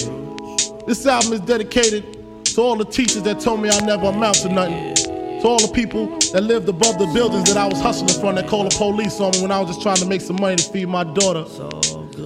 This 0.86 1.06
album 1.06 1.32
is 1.32 1.40
dedicated 1.40 2.04
to 2.44 2.60
all 2.60 2.76
the 2.76 2.84
teachers 2.84 3.22
that 3.22 3.40
told 3.40 3.62
me 3.62 3.70
I 3.70 3.80
never 3.80 4.06
amount 4.06 4.36
to 4.36 4.48
nothing. 4.48 4.94
To 4.94 5.48
all 5.48 5.58
the 5.58 5.72
people 5.72 6.06
that 6.32 6.42
lived 6.42 6.68
above 6.68 6.98
the 6.98 7.06
buildings 7.14 7.52
that 7.52 7.56
I 7.56 7.66
was 7.66 7.80
hustling 7.80 8.20
from 8.20 8.34
that 8.36 8.48
called 8.48 8.70
the 8.70 8.76
police 8.76 9.20
on 9.20 9.32
me 9.32 9.42
when 9.42 9.50
I 9.50 9.58
was 9.60 9.68
just 9.68 9.82
trying 9.82 9.96
to 9.96 10.06
make 10.06 10.20
some 10.20 10.36
money 10.36 10.56
to 10.56 10.70
feed 10.70 10.88
my 10.88 11.04
daughter. 11.04 11.44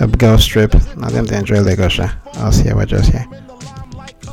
Abigail 0.00 0.38
Strip. 0.38 0.74
Not 0.96 1.12
them 1.12 1.26
to 1.26 1.38
enjoy 1.38 1.56
Lagosha. 1.56 2.16
I'll 2.34 2.52
see 2.52 2.68
you 2.68 2.86
just 2.86 3.12
here. 3.12 3.26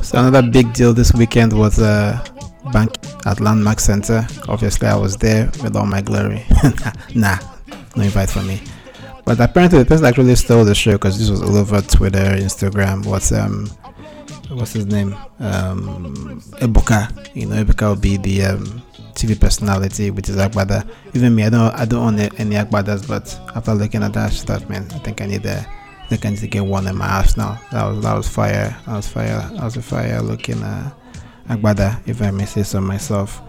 So 0.02 0.18
another 0.18 0.48
big 0.48 0.72
deal 0.72 0.94
this 0.94 1.12
weekend 1.12 1.52
was 1.52 1.78
uh, 1.78 2.24
Bank 2.72 2.96
at 3.26 3.40
Landmark 3.40 3.80
Center. 3.80 4.26
Obviously, 4.48 4.88
I 4.88 4.96
was 4.96 5.16
there 5.16 5.46
with 5.62 5.76
all 5.76 5.86
my 5.86 6.00
glory. 6.00 6.44
nah, 7.14 7.38
no 7.94 8.04
invite 8.04 8.30
for 8.30 8.42
me. 8.42 8.62
But 9.24 9.40
apparently, 9.40 9.80
the 9.80 9.84
person 9.84 10.06
actually 10.06 10.34
stole 10.36 10.64
the 10.64 10.74
show 10.74 10.92
because 10.92 11.18
this 11.18 11.28
was 11.28 11.42
all 11.42 11.56
over 11.56 11.82
Twitter, 11.82 12.36
Instagram. 12.36 13.04
What's 13.04 13.30
um, 13.32 13.66
what's 14.48 14.72
his 14.72 14.86
name? 14.86 15.14
Um, 15.38 16.40
Ebuka. 16.60 17.36
You 17.36 17.46
know, 17.46 17.62
Ebuka 17.62 17.88
will 17.88 17.96
be 17.96 18.16
the 18.16 18.44
um, 18.44 18.82
TV 19.18 19.38
personality, 19.38 20.10
which 20.10 20.28
is 20.28 20.36
Agbada. 20.36 20.88
Even 21.12 21.34
me, 21.34 21.44
I 21.44 21.50
don't, 21.50 21.74
I 21.74 21.84
don't 21.84 22.06
own 22.06 22.18
any 22.20 22.54
Agbadas, 22.54 23.06
but 23.08 23.38
after 23.56 23.74
looking 23.74 24.02
at 24.02 24.12
that 24.12 24.32
stuff, 24.32 24.68
man, 24.68 24.86
I 24.94 24.98
think 24.98 25.20
I 25.20 25.26
need 25.26 25.44
a. 25.44 25.58
I 25.58 26.10
think 26.12 26.24
I 26.24 26.30
need 26.30 26.38
to 26.38 26.46
get 26.48 26.64
one 26.64 26.86
in 26.86 26.96
my 26.96 27.06
house 27.06 27.36
now. 27.36 27.60
That 27.70 27.84
was 27.84 28.02
that 28.02 28.14
was 28.14 28.28
fire. 28.28 28.74
That 28.86 28.96
was 28.96 29.08
fire. 29.08 29.40
That 29.52 29.64
was 29.64 29.76
a 29.76 29.82
fire 29.82 30.22
looking. 30.22 30.62
Uh, 30.62 30.90
Agbada, 31.48 32.06
if 32.06 32.22
I 32.22 32.30
may 32.30 32.44
say 32.44 32.62
so 32.62 32.80
myself. 32.80 33.40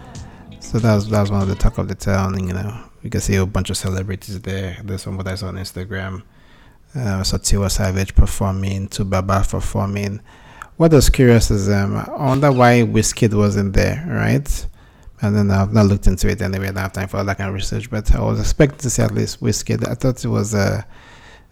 So 0.59 0.79
that 0.79 0.95
was 0.95 1.09
that 1.09 1.21
was 1.21 1.31
one 1.31 1.41
of 1.41 1.47
the 1.47 1.55
talk 1.55 1.77
of 1.77 1.87
the 1.87 1.95
town. 1.95 2.39
You 2.47 2.53
know, 2.53 2.83
you 3.03 3.09
can 3.09 3.21
see 3.21 3.35
a 3.35 3.45
bunch 3.45 3.69
of 3.69 3.77
celebrities 3.77 4.41
there. 4.41 4.77
There's 4.83 5.03
some 5.03 5.17
that's 5.17 5.43
on 5.43 5.55
Instagram. 5.55 6.23
Uh, 6.95 7.23
so 7.23 7.37
Tiwa 7.37 7.69
Savage 7.69 8.15
performing, 8.15 8.87
2Baba 8.87 9.47
performing. 9.47 10.21
What 10.77 10.91
was 10.91 11.09
curious 11.09 11.51
is 11.51 11.69
um, 11.69 11.97
I 11.97 12.09
wonder 12.09 12.51
why 12.51 12.81
Wizkid 12.81 13.33
wasn't 13.33 13.73
there, 13.73 14.05
right? 14.09 14.67
And 15.21 15.35
then 15.35 15.51
I've 15.51 15.73
not 15.73 15.85
looked 15.87 16.07
into 16.07 16.29
it 16.29 16.41
anyway. 16.41 16.69
I 16.69 16.71
don't 16.71 16.77
have 16.77 16.93
time 16.93 17.07
for 17.09 17.23
that 17.23 17.37
kind 17.37 17.49
of 17.49 17.55
research, 17.55 17.89
but 17.89 18.13
I 18.15 18.21
was 18.21 18.39
expecting 18.39 18.79
to 18.79 18.89
see 18.89 19.01
at 19.01 19.13
least 19.13 19.41
Wizkid. 19.41 19.87
I 19.87 19.95
thought 19.95 20.23
it 20.23 20.27
was 20.27 20.53
a. 20.53 20.59
Uh, 20.59 20.81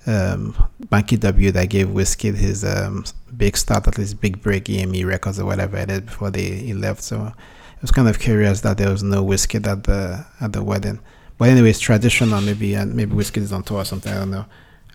um, 0.07 0.55
Banky 0.85 1.19
W 1.19 1.51
that 1.51 1.69
gave 1.69 1.87
Wizkid 1.87 2.35
his 2.35 2.63
um, 2.63 3.03
big 3.35 3.57
start, 3.57 3.87
at 3.87 3.97
least 3.97 4.19
big 4.21 4.41
break 4.41 4.69
EME 4.69 5.05
records 5.05 5.39
or 5.39 5.45
whatever 5.45 5.77
it 5.77 5.91
is 5.91 6.01
before 6.01 6.31
they 6.31 6.49
he 6.49 6.73
left. 6.73 7.03
So 7.03 7.19
I 7.19 7.33
was 7.81 7.91
kind 7.91 8.07
of 8.07 8.17
curious 8.17 8.61
that 8.61 8.77
there 8.77 8.89
was 8.89 9.03
no 9.03 9.23
Wizkid 9.23 9.67
at 9.67 9.83
the 9.83 10.25
at 10.41 10.53
the 10.53 10.63
wedding. 10.63 10.99
But 11.37 11.49
anyway, 11.49 11.69
it's 11.69 11.79
traditional. 11.79 12.41
Maybe 12.41 12.73
and 12.73 12.95
maybe 12.95 13.13
Wizkid 13.13 13.41
is 13.41 13.51
on 13.51 13.63
tour 13.63 13.79
or 13.79 13.85
something. 13.85 14.11
I 14.11 14.19
don't 14.19 14.31
know. 14.31 14.45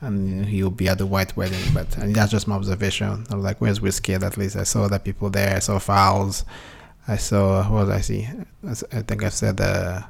And 0.00 0.46
he'll 0.46 0.70
be 0.70 0.88
at 0.88 0.98
the 0.98 1.06
white 1.06 1.36
wedding. 1.36 1.62
But 1.72 1.90
that's 1.90 2.32
just 2.32 2.48
my 2.48 2.56
observation. 2.56 3.24
I 3.30 3.34
was 3.36 3.44
like, 3.44 3.60
where's 3.60 3.78
Wizkid?" 3.78 4.22
At 4.24 4.36
least 4.36 4.56
I 4.56 4.64
saw 4.64 4.84
other 4.84 4.98
people 4.98 5.30
there. 5.30 5.54
I 5.54 5.60
saw 5.60 5.78
Falz. 5.78 6.44
I 7.08 7.16
saw 7.16 7.68
what 7.70 7.84
did 7.86 7.94
I 7.94 8.00
see? 8.00 8.28
I 8.92 9.02
think 9.02 9.24
I 9.24 9.28
said 9.28 9.60
uh, 9.60 10.02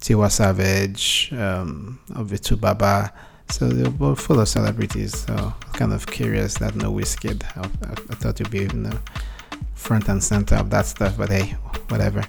Tiwa 0.00 0.30
Savage, 0.30 1.30
um, 1.32 2.00
of 2.14 2.28
2Baba. 2.28 3.12
So 3.50 3.68
they 3.68 3.88
were 3.88 4.16
full 4.16 4.40
of 4.40 4.48
celebrities. 4.48 5.18
So 5.18 5.52
kind 5.74 5.92
of 5.92 6.06
curious 6.06 6.54
that 6.58 6.74
no 6.74 6.92
Wizkid. 6.92 7.44
I, 7.56 7.62
I, 7.90 8.14
thought 8.14 8.38
you'd 8.40 8.50
be 8.50 8.64
in 8.64 8.84
the 8.84 8.98
front 9.74 10.08
and 10.08 10.22
center 10.22 10.56
of 10.56 10.70
that 10.70 10.86
stuff, 10.86 11.16
but 11.18 11.28
hey, 11.28 11.56
whatever. 11.88 12.24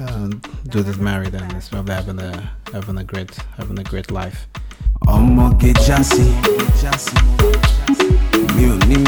Um, 0.00 0.40
dude 0.68 0.88
is 0.88 0.98
married 0.98 1.34
and 1.34 1.52
is 1.54 1.68
probably 1.68 1.94
having 1.94 2.20
a 2.20 2.50
having 2.72 2.98
a 2.98 3.04
great 3.04 3.34
having 3.56 3.78
a 3.78 3.84
great 3.84 4.10
life. 4.10 4.46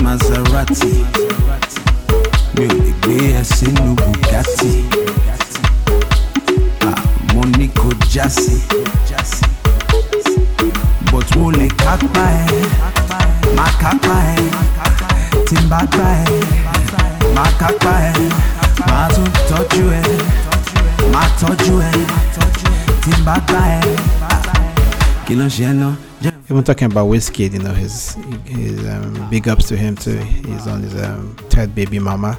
maserati 0.02 1.04
mi 2.54 2.64
ò 2.66 2.74
lè 2.74 2.90
gbé 3.02 3.16
ẹ 3.40 3.42
sínú 3.44 3.94
bugatti 4.00 4.72
ah, 6.88 7.00
mo 7.34 7.42
ní 7.58 7.66
kò 7.78 7.88
jásí. 8.12 8.56
but 11.12 11.36
mo 11.36 11.50
lè 11.50 11.66
kápá 11.82 12.24
ẹ 12.42 12.60
má 13.56 13.66
kápá 13.82 14.16
ẹ 14.34 14.44
tí 15.46 15.56
n 15.62 15.64
bá 15.70 15.80
gbá 15.92 16.08
ẹ 16.24 16.38
má 17.34 17.44
kápá 17.60 17.92
ẹ 18.10 18.12
má 18.90 19.00
tún 19.14 19.28
tọ́jú 19.48 19.84
ẹ 20.00 20.02
má 21.12 21.22
tọ́jú 21.40 21.74
ẹ 21.88 21.92
tí 23.02 23.10
n 23.10 23.20
bá 23.26 23.34
gbá 23.48 23.60
ẹ 23.78 23.80
kí 25.26 25.34
ló 25.34 25.46
ṣe 25.56 25.72
ná. 25.80 26.09
Even 26.50 26.64
talking 26.64 26.90
about 26.90 27.06
Wizkid, 27.06 27.52
you 27.52 27.60
know, 27.60 27.72
his 27.72 28.14
his 28.44 28.84
um, 28.88 29.30
big 29.30 29.46
ups 29.46 29.68
to 29.68 29.76
him 29.76 29.94
too. 29.94 30.16
He's 30.18 30.66
on 30.66 30.82
his 30.82 31.00
um, 31.00 31.36
third 31.48 31.76
baby 31.76 32.00
mama, 32.00 32.36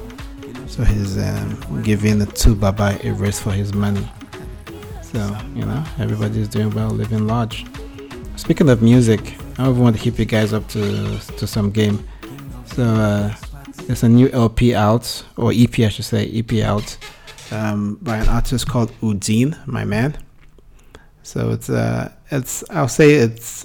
so 0.66 0.84
he's 0.84 1.16
um, 1.16 1.82
giving 1.82 2.18
the 2.18 2.26
2Baba 2.26 3.02
a 3.04 3.14
race 3.14 3.40
for 3.40 3.52
his 3.52 3.72
money. 3.72 4.06
So 5.00 5.18
you 5.54 5.64
know, 5.64 5.82
everybody's 5.98 6.46
doing 6.48 6.68
well, 6.72 6.90
living 6.90 7.26
large. 7.26 7.64
Speaking 8.36 8.68
of 8.68 8.82
music, 8.82 9.34
I 9.58 9.70
want 9.70 9.96
to 9.96 10.02
keep 10.02 10.18
you 10.18 10.26
guys 10.26 10.52
up 10.52 10.68
to 10.68 11.18
to 11.18 11.46
some 11.46 11.70
game. 11.70 12.06
So 12.66 12.82
uh, 12.82 13.34
there's 13.86 14.02
a 14.02 14.10
new 14.10 14.28
LP 14.28 14.74
out, 14.74 15.24
or 15.38 15.52
EP, 15.54 15.78
I 15.78 15.88
should 15.88 16.04
say, 16.04 16.30
EP 16.30 16.52
out 16.62 16.98
um, 17.50 17.94
by 18.02 18.18
an 18.18 18.28
artist 18.28 18.68
called 18.68 18.92
Udine, 19.00 19.56
my 19.66 19.86
man. 19.86 20.18
So 21.22 21.50
it's 21.50 21.70
uh, 21.70 22.12
it's 22.30 22.62
I'll 22.68 22.88
say 22.88 23.14
it's 23.14 23.64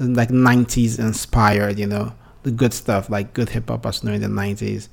like 0.00 0.30
90s 0.30 0.98
inspired, 0.98 1.78
you 1.78 1.86
know, 1.86 2.12
the 2.42 2.50
good 2.50 2.72
stuff, 2.72 3.10
like 3.10 3.34
good 3.34 3.50
hip 3.50 3.68
hop 3.68 3.84
was 3.84 4.02
in 4.02 4.20
the 4.20 4.26
90s. 4.26 4.88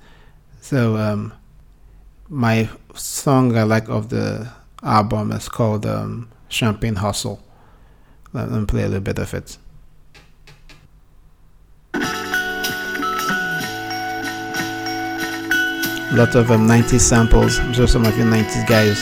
So 0.59 0.97
um, 0.97 1.33
my 2.29 2.69
song 2.93 3.57
I 3.57 3.63
like 3.63 3.87
of 3.89 4.09
the 4.09 4.51
album 4.83 5.31
is 5.31 5.47
called 5.47 5.85
um, 5.85 6.29
Champagne 6.49 6.95
Hustle. 6.95 7.41
Let 8.33 8.51
me 8.51 8.65
play 8.65 8.83
a 8.83 8.87
little 8.87 8.99
bit 8.99 9.17
of 9.17 9.33
it. 9.33 9.57
Lot 16.13 16.35
of 16.35 16.51
um, 16.51 16.67
90s 16.67 16.99
samples. 17.01 17.59
I'm 17.59 17.73
sure 17.73 17.87
some 17.87 18.05
of 18.05 18.17
you 18.17 18.25
90s 18.25 18.67
guys 18.67 18.99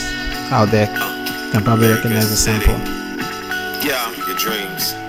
out 0.52 0.70
there 0.70 0.88
can 1.52 1.64
probably 1.64 1.88
recognize 1.88 2.30
the 2.30 2.36
sample. 2.36 2.74
Yeah, 3.88 4.14
your 4.28 4.36
dreams. 4.38 5.05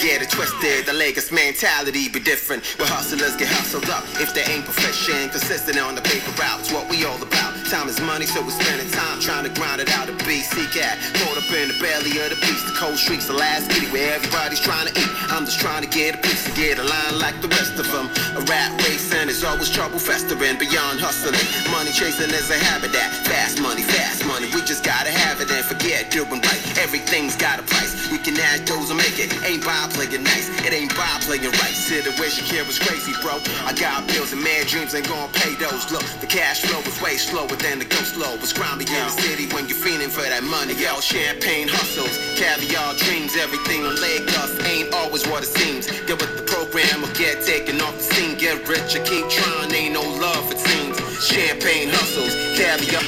Get 0.00 0.22
it 0.22 0.30
twisted. 0.32 0.86
The 0.86 0.96
Lakers 0.96 1.30
mentality 1.30 2.08
be 2.08 2.20
different. 2.20 2.64
Where 2.80 2.88
hustlers 2.88 3.36
get 3.36 3.52
hustled 3.52 3.88
up 3.92 4.02
if 4.16 4.32
they 4.32 4.42
ain't 4.48 4.64
proficient. 4.64 5.32
Consistent 5.36 5.76
on 5.76 5.94
the 5.94 6.00
paper 6.00 6.32
routes, 6.40 6.72
what 6.72 6.88
we 6.88 7.04
all 7.04 7.20
about. 7.20 7.52
Time 7.68 7.86
is 7.86 8.00
money, 8.00 8.24
so 8.24 8.40
we're 8.40 8.56
spending 8.56 8.88
time 8.90 9.20
trying 9.20 9.44
to 9.44 9.52
grind 9.60 9.80
it 9.80 9.92
out. 9.92 10.08
A 10.08 10.16
BC 10.24 10.72
cat 10.72 10.96
caught 11.20 11.36
up 11.36 11.46
in 11.52 11.68
the 11.68 11.76
belly 11.78 12.16
of 12.24 12.32
the 12.32 12.40
beast. 12.40 12.64
The 12.66 12.74
cold 12.74 12.96
streets, 12.96 13.28
the 13.28 13.36
last 13.36 13.70
city 13.70 13.86
where 13.92 14.16
everybody's 14.16 14.58
trying 14.58 14.88
to 14.88 14.94
eat. 14.96 15.12
I'm 15.28 15.44
just 15.44 15.60
trying 15.60 15.84
to 15.84 15.90
get 15.92 16.16
a 16.16 16.18
piece 16.24 16.48
to 16.48 16.52
get 16.56 16.80
a 16.80 16.84
line 16.84 17.20
like 17.20 17.36
the 17.44 17.52
rest 17.52 17.76
of 17.76 17.86
them. 17.92 18.08
A 18.40 18.42
rat 18.48 18.72
race 18.88 19.12
and 19.12 19.28
there's 19.28 19.44
always 19.44 19.68
trouble 19.68 20.00
festering 20.00 20.56
beyond 20.56 20.98
hustling. 20.98 21.36
Money 21.70 21.92
chasing 21.92 22.32
is 22.32 22.48
a 22.48 22.56
habit 22.56 22.90
that 22.96 23.12
fast 23.28 23.60
money, 23.60 23.84
fast 23.84 24.24
money. 24.24 24.48
We 24.56 24.64
just 24.64 24.82
gotta 24.82 25.12
have 25.12 25.44
it 25.44 25.52
and 25.52 25.64
forget 25.64 26.10
doing 26.10 26.40
right. 26.40 26.62
Everything's 26.80 27.36
got 27.36 27.60
a 27.60 27.62
price. 27.62 28.10
We 28.10 28.18
can 28.18 28.34
add 28.40 28.66
those 28.66 28.88
and 28.88 28.98
make 28.98 29.20
it. 29.20 29.28
Ain't 29.44 29.62
by 29.62 29.89
playing 29.90 30.22
nice. 30.22 30.48
It 30.64 30.72
ain't 30.72 30.94
by 30.96 31.18
playing 31.22 31.50
right. 31.62 31.74
Situation 31.74 32.44
here 32.44 32.64
was 32.64 32.78
crazy, 32.78 33.12
bro. 33.22 33.38
I 33.66 33.72
got 33.74 34.06
bills 34.06 34.32
and 34.32 34.42
mad 34.42 34.66
dreams 34.66 34.94
ain't 34.94 35.08
gonna 35.08 35.30
pay 35.32 35.54
those. 35.56 35.90
Look, 35.90 36.04
the 36.20 36.26
cash 36.26 36.62
flow 36.62 36.80
was 36.82 36.96
way 37.02 37.16
slower 37.16 37.54
than 37.60 37.78
the 37.78 37.84
go 37.84 38.00
slow. 38.02 38.34
It's 38.40 38.52
grimy 38.52 38.84
in 38.84 39.04
the 39.04 39.10
city 39.10 39.46
when 39.54 39.68
you're 39.68 39.78
feeling 39.78 40.10
for 40.10 40.22
that 40.22 40.42
money. 40.44 40.74
Yo, 40.74 41.00
champagne 41.00 41.68
hustles, 41.68 42.14
caviar 42.38 42.94
dreams, 42.94 43.36
everything 43.36 43.84
on 43.84 43.96
Lagos 44.00 44.58
ain't 44.66 44.92
always 44.94 45.26
what 45.26 45.42
it 45.42 45.52
seems. 45.52 45.86
Get 46.06 46.20
with 46.20 46.36
the 46.36 46.46
program 46.46 47.04
or 47.04 47.12
get 47.14 47.42
taken 47.44 47.80
off 47.80 47.96
the 47.96 48.04
scene. 48.04 48.38
Get 48.38 48.66
rich 48.68 48.96
or 48.96 49.02
keep 49.04 49.28
trying, 49.28 49.72
ain't 49.72 49.94
no 49.94 50.02
love 50.22 50.50
it 50.50 50.58
seems. 50.58 50.96
Champagne 51.24 51.88
hustles, 51.90 52.34
caviar. 52.56 53.02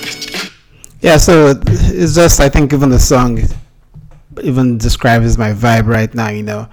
Yeah, 1.00 1.16
so 1.16 1.54
it's 1.66 2.14
just 2.14 2.40
I 2.40 2.48
think 2.48 2.72
even 2.72 2.90
the 2.90 2.98
song 2.98 3.38
even 4.42 4.78
describe 4.78 5.22
describes 5.22 5.38
my 5.38 5.52
vibe 5.52 5.86
right 5.86 6.12
now. 6.14 6.30
You 6.30 6.42
know, 6.42 6.68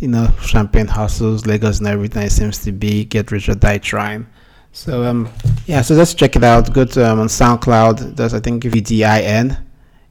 you 0.00 0.08
know, 0.08 0.28
champagne 0.42 0.86
hustles, 0.86 1.46
Lagos, 1.46 1.78
and 1.78 1.88
everything. 1.88 2.22
It 2.22 2.32
seems 2.32 2.58
to 2.64 2.72
be 2.72 3.04
get 3.04 3.30
rich 3.30 3.48
or 3.48 3.54
die 3.54 3.78
trying. 3.78 4.26
So 4.72 5.04
um, 5.04 5.28
yeah, 5.66 5.82
so 5.82 5.94
let's 5.94 6.14
check 6.14 6.36
it 6.36 6.44
out. 6.44 6.72
Go 6.72 6.84
to 6.84 7.10
um, 7.10 7.20
on 7.20 7.26
SoundCloud. 7.26 8.16
There's 8.16 8.34
I 8.34 8.40
think 8.40 8.62
VDIN. 8.62 9.60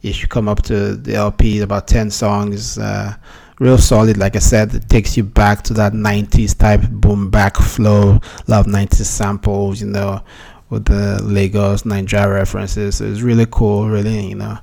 You 0.02 0.14
should 0.14 0.30
come 0.30 0.48
up 0.48 0.62
to 0.64 0.96
the 0.96 1.16
LP. 1.16 1.60
About 1.60 1.88
ten 1.88 2.10
songs. 2.10 2.78
Uh, 2.78 3.16
real 3.60 3.78
solid. 3.78 4.18
Like 4.18 4.36
I 4.36 4.40
said, 4.40 4.74
it 4.74 4.90
takes 4.90 5.16
you 5.16 5.24
back 5.24 5.64
to 5.64 5.74
that 5.76 5.94
'90s 5.94 6.58
type 6.58 6.82
boom 6.90 7.30
back 7.30 7.58
flow. 7.58 8.20
Love 8.48 8.66
'90s 8.66 9.06
samples. 9.06 9.82
You 9.82 9.88
know, 9.88 10.22
with 10.70 10.86
the 10.86 11.22
Lagos 11.24 11.86
Nigeria 11.86 12.34
references. 12.34 13.02
It's 13.02 13.22
really 13.22 13.48
cool. 13.50 13.90
Really, 13.90 14.28
you 14.28 14.36
know, 14.36 14.58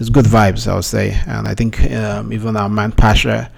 it's 0.00 0.08
good 0.08 0.26
vibes. 0.26 0.66
I 0.66 0.74
would 0.74 0.84
say, 0.84 1.20
and 1.26 1.46
I 1.46 1.54
think 1.54 1.82
um, 1.92 2.32
even 2.32 2.56
our 2.56 2.68
man 2.68 2.92
Pasha 2.92 3.50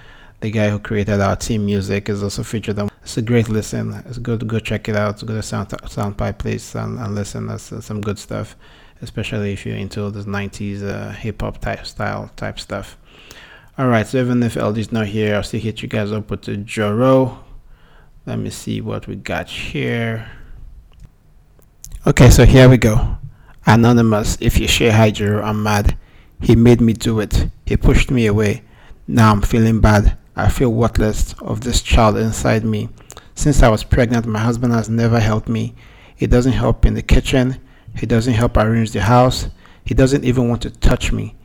the 0.45 0.51
guy 0.51 0.69
who 0.69 0.79
created 0.79 1.21
our 1.21 1.35
team 1.35 1.65
music 1.65 2.07
is 2.09 2.21
also 2.21 2.43
featured 2.43 2.77
on. 2.77 2.89
It's 3.01 3.17
a 3.17 3.21
great 3.21 3.49
listen. 3.49 3.93
It's 4.07 4.17
good 4.17 4.39
to 4.41 4.45
go 4.45 4.59
check 4.59 4.87
it 4.89 4.95
out. 4.95 5.25
Go 5.25 5.33
to 5.33 5.41
Sound 5.41 5.69
SoundPipe 5.69 6.37
place 6.37 6.75
and, 6.75 6.99
and 6.99 7.15
listen. 7.15 7.47
That's 7.47 7.85
some 7.85 8.01
good 8.01 8.19
stuff, 8.19 8.55
especially 9.01 9.53
if 9.53 9.65
you're 9.65 9.75
into 9.75 10.09
the 10.11 10.21
90s 10.21 10.83
uh, 10.83 11.11
hip 11.11 11.41
hop 11.41 11.59
type 11.61 11.85
style 11.85 12.31
type 12.35 12.59
stuff. 12.59 12.97
All 13.77 13.87
right, 13.87 14.07
so 14.07 14.19
even 14.19 14.41
if 14.43 14.55
LD's 14.55 14.91
not 14.91 15.07
here, 15.07 15.35
I'll 15.35 15.43
still 15.43 15.59
hit 15.59 15.81
you 15.81 15.89
guys 15.89 16.11
up 16.11 16.29
with 16.29 16.43
the 16.43 16.57
Joro. 16.57 17.43
Let 18.25 18.39
me 18.39 18.49
see 18.49 18.81
what 18.81 19.07
we 19.07 19.15
got 19.15 19.49
here. 19.49 20.29
Okay, 22.07 22.29
so 22.29 22.45
here 22.45 22.69
we 22.69 22.77
go. 22.77 23.17
Anonymous, 23.65 24.37
if 24.39 24.59
you 24.59 24.67
share 24.67 24.91
hi 24.91 25.09
Joro, 25.09 25.41
I'm 25.41 25.63
mad. 25.63 25.97
He 26.39 26.55
made 26.55 26.79
me 26.79 26.93
do 26.93 27.19
it. 27.19 27.49
He 27.65 27.77
pushed 27.77 28.11
me 28.11 28.27
away. 28.27 28.61
Now 29.07 29.31
I'm 29.31 29.41
feeling 29.41 29.81
bad. 29.81 30.15
I 30.35 30.49
feel 30.49 30.71
worthless 30.71 31.33
of 31.41 31.61
this 31.61 31.81
child 31.81 32.17
inside 32.17 32.63
me. 32.63 32.89
Since 33.33 33.63
I 33.63 33.69
was 33.69 33.83
pregnant, 33.83 34.27
my 34.27 34.37
husband 34.37 34.71
has 34.73 34.87
never 34.87 35.19
helped 35.19 35.49
me. 35.49 35.73
He 36.15 36.27
doesn't 36.27 36.51
help 36.51 36.85
in 36.85 36.93
the 36.93 37.01
kitchen. 37.01 37.59
He 37.95 38.05
doesn't 38.05 38.35
help 38.35 38.55
arrange 38.55 38.91
the 38.91 39.01
house. 39.01 39.47
He 39.83 39.95
doesn't 39.95 40.25
even 40.25 40.47
want 40.47 40.61
to 40.61 40.69
touch 40.69 41.11
me. 41.11 41.35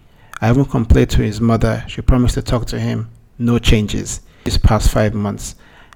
I 0.42 0.51
even 0.51 0.66
complained 0.66 1.09
to 1.12 1.23
his 1.23 1.40
mother. 1.40 1.87
She 1.88 2.03
promised 2.03 2.35
to 2.35 2.42
talk 2.42 2.66
to 2.66 2.79
him. 2.79 3.09
No 3.38 3.59
changes. 3.59 4.20
These 4.44 4.59
past 4.59 4.90
five 4.90 5.14
months. 5.14 5.55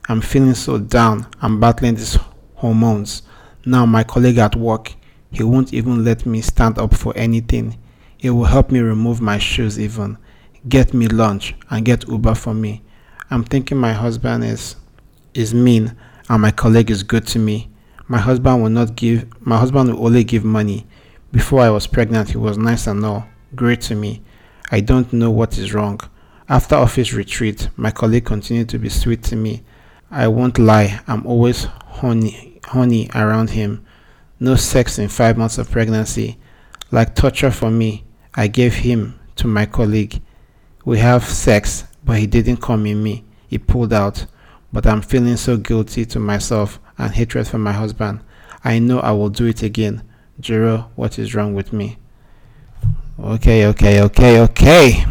I'm 0.09 0.23
feeling 0.23 0.55
so 0.55 0.79
down. 0.79 1.27
I'm 1.43 1.61
battling 1.61 1.97
these 1.97 2.17
hormones. 2.55 3.25
Now 3.67 3.87
my 3.87 4.05
colleague 4.05 4.39
at 4.39 4.57
work, 4.57 4.95
he 5.31 5.43
won't 5.43 5.73
even 5.73 6.05
let 6.05 6.27
me 6.27 6.41
stand 6.41 6.79
up 6.79 6.95
for 6.95 7.17
anything. 7.17 7.79
He 8.17 8.31
will 8.31 8.45
help 8.45 8.71
me 8.71 8.81
remove 8.81 9.21
my 9.21 9.39
shoes 9.39 9.79
even 9.81 10.19
get 10.69 10.95
me 10.95 11.07
lunch 11.07 11.55
and 11.71 11.85
get 11.85 12.09
Uber 12.09 12.35
for 12.35 12.55
me. 12.55 12.83
I'm 13.31 13.45
thinking 13.45 13.79
my 13.79 13.93
husband 13.93 14.45
is 14.45 14.77
is 15.35 15.53
mean 15.53 15.97
and 16.29 16.43
my 16.43 16.51
colleague 16.51 16.91
is 16.91 17.03
good 17.03 17.27
to 17.29 17.39
me. 17.39 17.71
My 18.07 18.19
husband 18.19 18.63
will 18.63 18.71
not 18.71 18.97
give 18.97 19.27
my 19.47 19.59
husband 19.59 19.93
will 19.93 20.07
only 20.07 20.25
give 20.25 20.45
money. 20.45 20.87
Before 21.33 21.61
I 21.61 21.71
was 21.71 21.87
pregnant 21.87 22.31
he 22.31 22.39
was 22.39 22.57
nice 22.57 22.87
and 22.87 23.05
all, 23.05 23.27
great 23.55 23.81
to 23.83 23.95
me. 23.95 24.23
I 24.71 24.81
don't 24.81 25.13
know 25.13 25.31
what 25.31 25.59
is 25.59 25.75
wrong. 25.75 26.01
After 26.49 26.77
office 26.77 27.13
retreat, 27.13 27.69
my 27.77 27.91
colleague 27.91 28.27
continued 28.27 28.69
to 28.71 28.79
be 28.79 28.89
sweet 28.89 29.23
to 29.25 29.37
me. 29.37 29.65
I 30.11 30.29
won't 30.29 30.59
lie, 30.59 31.01
I'm 31.07 31.27
always 31.27 31.65
honey 31.65 32.54
honey 32.67 33.09
around 33.15 33.51
him. 33.51 33.85
No 34.41 34.57
sex 34.57 34.99
in 34.99 35.09
five 35.09 35.39
months 35.39 35.59
of 35.59 35.71
pregnancy. 35.71 36.39
Like 36.91 37.15
torture 37.15 37.51
for 37.51 37.71
me, 37.71 38.05
I 38.35 38.47
gave 38.49 38.75
him 38.75 39.19
to 39.37 39.47
my 39.47 39.67
colleague. 39.67 40.21
We 40.85 40.99
have 40.99 41.25
sex, 41.25 41.85
but 42.05 42.19
he 42.19 42.27
didn't 42.27 42.59
come 42.59 42.87
in 42.87 43.03
me. 43.03 43.25
He 43.49 43.59
pulled 43.59 43.93
out. 43.93 44.27
But 44.73 44.87
I'm 44.87 45.03
feeling 45.03 45.37
so 45.37 45.57
guilty 45.57 46.05
to 46.07 46.19
myself 46.19 46.81
and 46.99 47.13
hatred 47.13 47.47
for 47.47 47.59
my 47.59 47.73
husband. 47.73 48.21
I 48.65 48.79
know 48.79 49.01
I 49.01 49.13
will 49.13 49.31
do 49.31 49.47
it 49.47 49.63
again. 49.63 50.03
Jiro, 50.41 50.91
what 50.97 51.19
is 51.19 51.35
wrong 51.35 51.55
with 51.55 51.73
me? 51.73 51.99
Okay, 53.19 53.67
okay, 53.67 54.03
okay, 54.03 54.41
okay. 54.41 55.05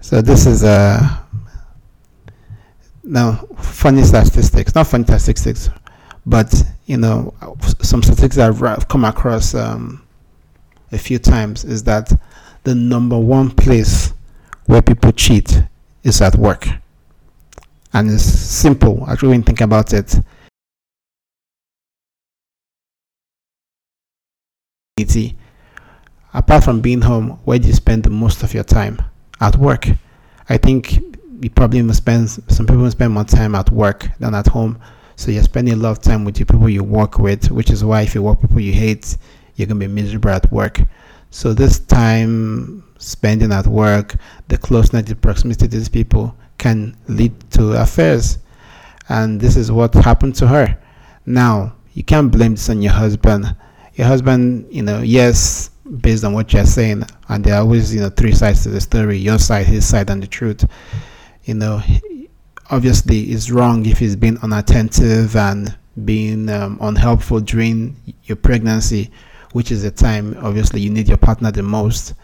So 0.00 0.20
this 0.20 0.46
is 0.46 0.64
a 0.64 0.98
uh, 1.00 1.16
now 3.04 3.46
funny 3.58 4.02
statistics, 4.02 4.74
not 4.74 4.86
funny 4.86 5.04
statistics, 5.04 5.70
but 6.26 6.52
you 6.86 6.96
know 6.96 7.34
some 7.80 8.02
statistics 8.02 8.38
I've 8.38 8.88
come 8.88 9.04
across 9.04 9.54
um, 9.54 10.02
a 10.92 10.98
few 10.98 11.18
times 11.18 11.64
is 11.64 11.84
that 11.84 12.12
the 12.64 12.74
number 12.74 13.18
one 13.18 13.50
place 13.50 14.14
where 14.66 14.82
people 14.82 15.12
cheat 15.12 15.62
is 16.02 16.20
at 16.22 16.36
work. 16.36 16.66
And 17.92 18.10
it's 18.10 18.24
simple, 18.24 19.04
actually, 19.08 19.28
when 19.30 19.40
you 19.40 19.44
think 19.44 19.60
about 19.60 19.92
it. 19.92 20.18
Apart 26.32 26.64
from 26.64 26.80
being 26.80 27.02
home, 27.02 27.38
where 27.44 27.58
do 27.58 27.68
you 27.68 27.74
spend 27.74 28.02
the 28.02 28.10
most 28.10 28.42
of 28.42 28.54
your 28.54 28.64
time? 28.64 29.00
At 29.40 29.56
work. 29.56 29.88
I 30.48 30.56
think 30.56 31.00
you 31.40 31.50
probably 31.50 31.92
spend, 31.92 32.30
some 32.30 32.66
people 32.66 32.90
spend 32.90 33.12
more 33.12 33.24
time 33.24 33.54
at 33.54 33.70
work 33.70 34.08
than 34.18 34.34
at 34.34 34.48
home. 34.48 34.80
So 35.16 35.30
you're 35.30 35.42
spending 35.42 35.74
a 35.74 35.76
lot 35.76 35.90
of 35.90 36.00
time 36.00 36.24
with 36.24 36.36
the 36.36 36.44
people 36.44 36.68
you 36.68 36.82
work 36.82 37.18
with, 37.18 37.50
which 37.50 37.70
is 37.70 37.84
why 37.84 38.02
if 38.02 38.14
you 38.14 38.22
work 38.22 38.42
with 38.42 38.50
people 38.50 38.60
you 38.60 38.72
hate, 38.72 39.16
you're 39.56 39.68
to 39.68 39.74
be 39.74 39.86
miserable 39.86 40.30
at 40.30 40.50
work. 40.50 40.80
So 41.30 41.54
this 41.54 41.78
time 41.78 42.84
spending 42.98 43.52
at 43.52 43.66
work, 43.66 44.16
the 44.48 44.58
closeness, 44.58 45.04
the 45.04 45.16
proximity 45.16 45.66
to 45.66 45.68
these 45.68 45.88
people 45.88 46.34
can 46.58 46.96
lead 47.08 47.32
to 47.52 47.80
affairs. 47.80 48.38
And 49.08 49.40
this 49.40 49.56
is 49.56 49.70
what 49.70 49.94
happened 49.94 50.34
to 50.36 50.46
her. 50.48 50.78
Now, 51.26 51.74
you 51.92 52.02
can't 52.02 52.30
blame 52.30 52.52
this 52.52 52.68
on 52.70 52.82
your 52.82 52.92
husband. 52.92 53.54
Your 53.94 54.06
husband, 54.06 54.66
you 54.70 54.82
know, 54.82 55.00
yes, 55.00 55.70
based 56.00 56.24
on 56.24 56.32
what 56.32 56.52
you're 56.52 56.64
saying, 56.64 57.04
and 57.28 57.44
there 57.44 57.54
are 57.54 57.60
always, 57.60 57.94
you 57.94 58.00
know, 58.00 58.10
three 58.10 58.32
sides 58.32 58.62
to 58.62 58.70
the 58.70 58.80
story 58.80 59.18
your 59.18 59.38
side, 59.38 59.66
his 59.66 59.86
side, 59.86 60.10
and 60.10 60.22
the 60.22 60.26
truth. 60.26 60.64
You 61.44 61.54
know, 61.54 61.82
obviously, 62.74 63.20
it's 63.32 63.50
wrong 63.50 63.86
if 63.86 63.98
he's 63.98 64.16
been 64.16 64.38
unattentive 64.38 65.36
and 65.36 65.76
being 66.04 66.48
um, 66.48 66.78
unhelpful 66.80 67.40
during 67.40 67.96
your 68.24 68.36
pregnancy 68.36 69.10
which 69.54 69.70
is 69.70 69.84
a 69.84 69.90
time 69.90 70.36
obviously 70.42 70.80
you 70.80 70.90
need 70.90 71.06
your 71.08 71.16
partner 71.16 71.50
the 71.52 71.62
most. 71.62 72.14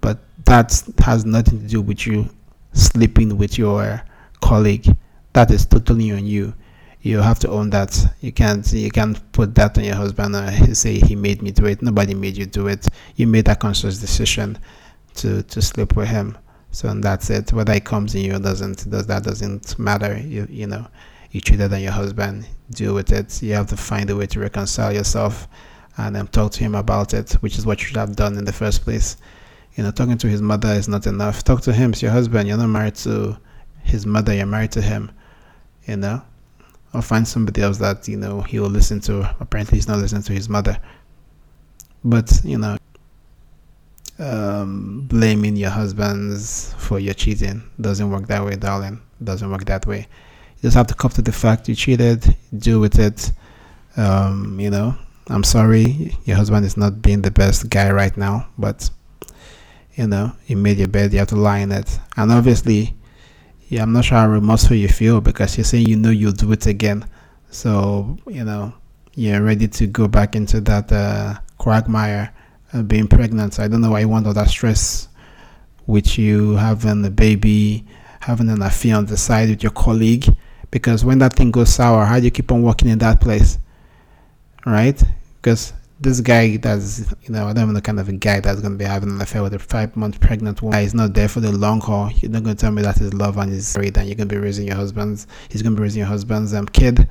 But 0.00 0.18
that 0.46 0.82
has 0.98 1.24
nothing 1.26 1.60
to 1.60 1.66
do 1.66 1.82
with 1.82 2.06
you 2.06 2.28
sleeping 2.72 3.36
with 3.36 3.58
your 3.58 4.02
colleague. 4.40 4.86
That 5.34 5.50
is 5.50 5.66
totally 5.66 6.10
on 6.12 6.24
you. 6.24 6.54
You 7.02 7.18
have 7.18 7.38
to 7.40 7.50
own 7.50 7.68
that. 7.70 7.94
You 8.22 8.32
can't 8.32 8.70
you 8.72 8.90
can't 8.90 9.20
put 9.32 9.54
that 9.56 9.76
on 9.76 9.84
your 9.84 9.96
husband 9.96 10.34
and 10.34 10.76
say 10.76 10.98
he 10.98 11.14
made 11.14 11.42
me 11.42 11.50
do 11.50 11.66
it. 11.66 11.82
Nobody 11.82 12.14
made 12.14 12.38
you 12.38 12.46
do 12.46 12.68
it. 12.68 12.88
You 13.16 13.26
made 13.26 13.44
that 13.44 13.60
conscious 13.60 13.98
decision 13.98 14.58
to 15.16 15.42
to 15.42 15.60
sleep 15.60 15.94
with 15.94 16.08
him 16.08 16.38
so 16.72 16.88
and 16.88 17.04
that's 17.04 17.30
it 17.30 17.52
whether 17.52 17.72
it 17.72 17.84
comes 17.84 18.14
in 18.16 18.22
you 18.22 18.34
or 18.34 18.40
doesn't 18.40 18.90
does 18.90 19.06
that 19.06 19.22
doesn't 19.22 19.78
matter 19.78 20.18
you 20.18 20.46
you 20.50 20.66
know 20.66 20.84
you 21.30 21.40
treated 21.40 21.72
on 21.72 21.80
your 21.80 21.92
husband 21.92 22.46
deal 22.70 22.94
with 22.94 23.12
it 23.12 23.40
you 23.42 23.54
have 23.54 23.68
to 23.68 23.76
find 23.76 24.10
a 24.10 24.16
way 24.16 24.26
to 24.26 24.40
reconcile 24.40 24.92
yourself 24.92 25.46
and 25.98 26.16
um, 26.16 26.26
talk 26.28 26.52
to 26.52 26.60
him 26.60 26.74
about 26.74 27.14
it, 27.14 27.32
which 27.34 27.58
is 27.58 27.66
what 27.66 27.80
you 27.80 27.86
should 27.86 27.96
have 27.96 28.16
done 28.16 28.38
in 28.38 28.44
the 28.44 28.52
first 28.52 28.82
place. 28.82 29.16
You 29.74 29.84
know, 29.84 29.90
talking 29.90 30.18
to 30.18 30.28
his 30.28 30.42
mother 30.42 30.68
is 30.68 30.88
not 30.88 31.06
enough. 31.06 31.44
Talk 31.44 31.62
to 31.62 31.72
him. 31.72 31.90
It's 31.90 32.02
your 32.02 32.10
husband. 32.10 32.48
You're 32.48 32.58
not 32.58 32.68
married 32.68 32.94
to 32.96 33.38
his 33.82 34.06
mother. 34.06 34.34
You're 34.34 34.46
married 34.46 34.72
to 34.72 34.82
him. 34.82 35.10
You 35.86 35.96
know, 35.96 36.22
or 36.94 37.02
find 37.02 37.26
somebody 37.26 37.62
else 37.62 37.78
that 37.78 38.06
you 38.06 38.16
know 38.16 38.42
he 38.42 38.60
will 38.60 38.70
listen 38.70 39.00
to. 39.00 39.34
Apparently, 39.40 39.78
he's 39.78 39.88
not 39.88 39.98
listening 39.98 40.22
to 40.22 40.32
his 40.32 40.48
mother. 40.48 40.78
But 42.04 42.40
you 42.44 42.58
know, 42.58 42.76
um, 44.22 45.06
blaming 45.08 45.56
your 45.56 45.70
husbands 45.70 46.74
for 46.78 46.98
your 46.98 47.14
cheating 47.14 47.62
doesn't 47.80 48.10
work 48.10 48.26
that 48.28 48.44
way, 48.44 48.54
darling. 48.56 49.00
Doesn't 49.22 49.50
work 49.50 49.64
that 49.66 49.86
way. 49.86 50.06
You 50.56 50.62
just 50.62 50.76
have 50.76 50.86
to 50.88 50.94
come 50.94 51.10
to 51.12 51.22
the 51.22 51.32
fact 51.32 51.68
you 51.68 51.74
cheated. 51.74 52.36
Deal 52.56 52.80
with 52.80 52.98
it. 52.98 53.32
Um, 53.96 54.58
you 54.60 54.70
know, 54.70 54.94
I'm 55.28 55.44
sorry 55.44 56.16
your 56.24 56.36
husband 56.36 56.64
is 56.64 56.76
not 56.76 57.02
being 57.02 57.22
the 57.22 57.30
best 57.30 57.68
guy 57.68 57.90
right 57.90 58.16
now, 58.16 58.48
but 58.56 58.88
you 59.94 60.06
know, 60.06 60.32
you 60.46 60.56
made 60.56 60.78
your 60.78 60.88
bed, 60.88 61.12
you 61.12 61.18
have 61.18 61.28
to 61.28 61.36
lie 61.36 61.58
in 61.58 61.72
it. 61.72 61.98
And 62.16 62.32
obviously, 62.32 62.94
yeah, 63.68 63.82
I'm 63.82 63.92
not 63.92 64.04
sure 64.04 64.18
how 64.18 64.28
remorseful 64.28 64.76
you 64.76 64.88
feel 64.88 65.20
because 65.20 65.56
you're 65.56 65.64
saying 65.64 65.86
you 65.86 65.96
know 65.96 66.10
you'll 66.10 66.32
do 66.32 66.50
it 66.52 66.66
again. 66.66 67.06
So, 67.50 68.16
you 68.26 68.44
know, 68.44 68.72
you're 69.14 69.42
ready 69.42 69.68
to 69.68 69.86
go 69.86 70.08
back 70.08 70.34
into 70.34 70.60
that 70.62 70.90
uh, 70.90 71.34
quagmire 71.58 72.32
of 72.72 72.88
being 72.88 73.08
pregnant. 73.08 73.58
I 73.60 73.68
don't 73.68 73.80
know 73.80 73.90
why 73.90 74.00
you 74.00 74.08
want 74.08 74.26
all 74.26 74.34
that 74.34 74.48
stress 74.48 75.08
with 75.86 76.18
you 76.18 76.56
having 76.56 77.04
a 77.04 77.10
baby, 77.10 77.86
having 78.20 78.48
an 78.48 78.62
affair 78.62 78.96
on 78.96 79.06
the 79.06 79.16
side 79.16 79.48
with 79.48 79.62
your 79.62 79.72
colleague. 79.72 80.26
Because 80.70 81.04
when 81.04 81.18
that 81.18 81.34
thing 81.34 81.50
goes 81.50 81.74
sour, 81.74 82.04
how 82.04 82.18
do 82.18 82.24
you 82.24 82.30
keep 82.30 82.50
on 82.50 82.62
working 82.62 82.88
in 82.88 82.98
that 82.98 83.20
place? 83.20 83.58
right? 84.66 85.02
Because 85.40 85.72
this 86.00 86.20
guy 86.20 86.56
that's 86.56 87.00
you 87.22 87.30
know 87.30 87.46
I 87.46 87.52
don't 87.52 87.68
know 87.68 87.74
the 87.74 87.82
kind 87.82 88.00
of 88.00 88.08
a 88.08 88.12
guy 88.12 88.40
that's 88.40 88.60
gonna 88.60 88.76
be 88.76 88.84
having 88.84 89.10
an 89.10 89.20
affair 89.20 89.42
with 89.42 89.54
a 89.54 89.58
five 89.58 89.96
month 89.96 90.20
pregnant 90.20 90.62
woman. 90.62 90.80
He's 90.80 90.94
not 90.94 91.14
there 91.14 91.28
for 91.28 91.40
the 91.40 91.52
long 91.52 91.80
haul. 91.80 92.10
You're 92.16 92.30
not 92.30 92.42
gonna 92.42 92.54
tell 92.54 92.72
me 92.72 92.82
that 92.82 92.98
his 92.98 93.14
love 93.14 93.38
and 93.38 93.52
he's 93.52 93.76
married 93.76 93.96
and 93.98 94.08
you're 94.08 94.16
gonna 94.16 94.26
be 94.26 94.38
raising 94.38 94.66
your 94.66 94.76
husband's. 94.76 95.26
He's 95.48 95.62
gonna 95.62 95.76
be 95.76 95.82
raising 95.82 96.00
your 96.00 96.08
husband's 96.08 96.54
um, 96.54 96.66
kid. 96.66 97.08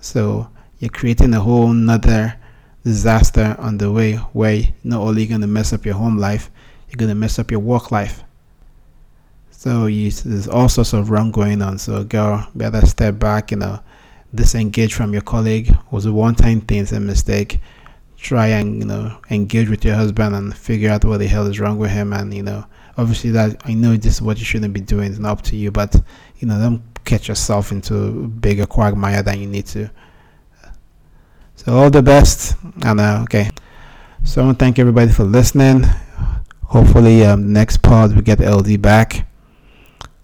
So 0.00 0.48
you're 0.78 0.90
creating 0.90 1.34
a 1.34 1.40
whole 1.40 1.68
nother 1.68 2.34
disaster 2.86 3.56
on 3.58 3.78
the 3.78 3.90
way 3.90 4.14
where 4.32 4.62
not 4.84 5.00
only 5.00 5.24
you're 5.24 5.30
gonna 5.36 5.48
mess 5.48 5.72
up 5.72 5.84
your 5.84 5.96
home 5.96 6.18
life, 6.18 6.50
you're 6.88 6.96
gonna 6.96 7.16
mess 7.16 7.38
up 7.38 7.50
your 7.50 7.58
work 7.58 7.90
life. 7.90 8.22
So 9.50 9.86
you, 9.86 10.12
there's 10.12 10.46
all 10.46 10.68
sorts 10.68 10.92
of 10.92 11.10
wrong 11.10 11.32
going 11.32 11.62
on. 11.62 11.78
So 11.78 12.04
girl, 12.04 12.46
better 12.54 12.86
step 12.86 13.18
back. 13.18 13.50
You 13.50 13.56
know, 13.56 13.80
disengage 14.32 14.94
from 14.94 15.12
your 15.12 15.22
colleague 15.22 15.70
It 15.70 15.76
was 15.90 16.06
a 16.06 16.12
one-time 16.12 16.60
thing. 16.60 16.82
It's 16.82 16.92
a 16.92 17.00
mistake 17.00 17.60
try 18.16 18.46
and 18.46 18.78
you 18.78 18.86
know 18.86 19.18
engage 19.30 19.68
with 19.68 19.84
your 19.84 19.94
husband 19.94 20.34
and 20.34 20.56
figure 20.56 20.90
out 20.90 21.04
what 21.04 21.18
the 21.18 21.26
hell 21.26 21.46
is 21.46 21.60
wrong 21.60 21.78
with 21.78 21.90
him 21.90 22.12
and 22.12 22.32
you 22.32 22.42
know 22.42 22.64
obviously 22.96 23.30
that 23.30 23.60
i 23.66 23.74
know 23.74 23.94
this 23.94 24.14
is 24.14 24.22
what 24.22 24.38
you 24.38 24.44
shouldn't 24.44 24.72
be 24.72 24.80
doing 24.80 25.10
it's 25.10 25.18
not 25.18 25.32
up 25.32 25.42
to 25.42 25.54
you 25.54 25.70
but 25.70 25.94
you 26.38 26.48
know 26.48 26.58
don't 26.58 27.04
get 27.04 27.28
yourself 27.28 27.70
into 27.72 28.26
bigger 28.28 28.66
quagmire 28.66 29.22
than 29.22 29.38
you 29.38 29.46
need 29.46 29.66
to 29.66 29.90
so 31.56 31.76
all 31.76 31.90
the 31.90 32.02
best 32.02 32.56
and 32.84 33.00
uh, 33.00 33.20
okay 33.22 33.50
so 34.24 34.40
i 34.40 34.44
want 34.44 34.58
to 34.58 34.64
thank 34.64 34.78
everybody 34.78 35.10
for 35.10 35.24
listening 35.24 35.82
hopefully 36.64 37.24
um, 37.24 37.52
next 37.52 37.82
pod 37.82 38.14
we 38.14 38.22
get 38.22 38.40
ld 38.40 38.80
back 38.80 39.26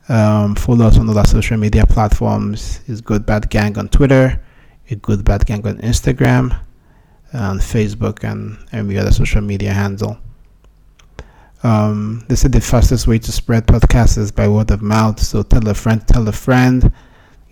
um, 0.09 0.55
follow 0.55 0.87
us 0.87 0.99
on 0.99 1.09
all 1.09 1.19
our 1.19 1.27
social 1.27 1.57
media 1.57 1.85
platforms 1.87 2.81
is 2.87 3.01
good 3.01 3.27
bad 3.27 3.51
gang 3.51 3.77
on 3.77 3.89
twitter 3.89 4.41
a 4.91 4.95
good 4.97 5.25
bad 5.25 5.45
gang 5.47 5.67
on 5.67 5.79
instagram 5.79 6.59
on 7.35 7.59
Facebook 7.59 8.25
and 8.25 8.59
every 8.73 8.99
other 8.99 9.11
social 9.13 9.41
media 9.41 9.73
handle. 9.73 10.19
Um, 11.63 12.25
they 12.29 12.35
said 12.35 12.53
the 12.53 12.61
fastest 12.61 13.07
way 13.07 13.19
to 13.21 13.33
spread 13.33 13.67
podcasts 13.67 14.19
is 14.19 14.33
by 14.33 14.49
word 14.49 14.71
of 14.71 14.83
mouth. 14.83 15.21
So 15.21 15.43
tell 15.43 15.67
a 15.69 15.75
friend, 15.75 16.07
tell 16.07 16.27
a 16.29 16.33
friend. 16.33 16.93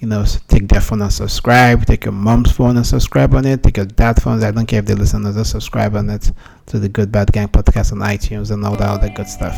You 0.01 0.09
know, 0.09 0.25
take 0.49 0.67
their 0.67 0.81
phone 0.81 1.03
and 1.03 1.13
subscribe. 1.13 1.85
Take 1.85 2.07
your 2.07 2.13
mom's 2.13 2.53
phone 2.53 2.79
and 2.79 2.87
subscribe 2.87 3.35
on 3.35 3.45
it. 3.45 3.63
Take 3.63 3.77
your 3.77 3.85
dad's 3.85 4.25
phone. 4.25 4.43
I 4.43 4.51
don't 4.51 4.65
care 4.65 4.79
if 4.79 4.87
they 4.87 4.95
listen 4.95 5.23
to 5.25 5.33
just 5.35 5.51
subscribe 5.51 5.95
on 5.95 6.09
it 6.09 6.33
to 6.67 6.79
the 6.79 6.89
Good 6.89 7.13
Bad 7.13 7.31
Gang 7.33 7.49
podcast 7.49 7.93
on 7.93 7.99
iTunes 7.99 8.51
and 8.51 8.65
all 8.65 8.77
that 8.77 8.89
other 8.89 9.11
good 9.11 9.29
stuff. 9.29 9.55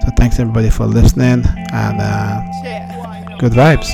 So 0.00 0.08
thanks 0.16 0.38
everybody 0.38 0.70
for 0.70 0.86
listening 0.86 1.44
and 1.70 2.00
uh, 2.00 3.36
good 3.38 3.52
vibes. 3.52 3.92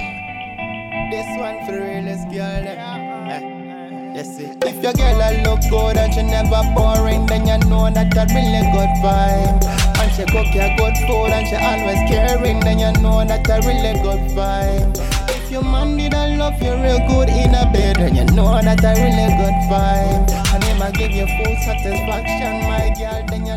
If 4.20 4.82
your 4.82 4.92
girl 4.92 5.42
look 5.42 5.60
good 5.68 5.96
and 5.96 6.14
she 6.14 6.22
never 6.22 6.62
boring, 6.76 7.26
then 7.26 7.48
you 7.48 7.58
know 7.68 7.90
that 7.90 8.14
a 8.14 8.26
really 8.32 8.62
good 8.70 8.94
vibe. 9.02 9.64
And 9.98 10.12
she 10.14 10.22
cook 10.22 10.54
your 10.54 10.70
good 10.76 10.96
food 11.08 11.32
and 11.34 11.48
she 11.48 11.56
always 11.56 11.98
caring, 12.08 12.60
then 12.60 12.78
you 12.78 13.02
know 13.02 13.24
that 13.26 13.48
a 13.48 13.66
really 13.66 14.00
good 14.00 14.30
vibe. 14.36 15.37
If 15.48 15.54
your 15.54 15.62
man 15.62 15.96
did 15.96 16.12
a 16.12 16.36
love 16.36 16.60
you 16.60 16.74
real 16.74 16.98
good 17.08 17.30
in 17.30 17.54
a 17.54 17.64
bed, 17.72 17.96
then 17.96 18.16
you 18.16 18.24
know 18.36 18.60
that 18.60 18.84
a 18.84 18.92
really 19.00 19.32
good 19.40 19.56
vibe. 19.72 20.28
And 20.52 20.62
him 20.62 20.82
a 20.82 20.92
give 20.92 21.10
you 21.10 21.24
full 21.24 21.56
satisfaction, 21.64 22.68
my 22.68 22.92
girl. 22.98 23.47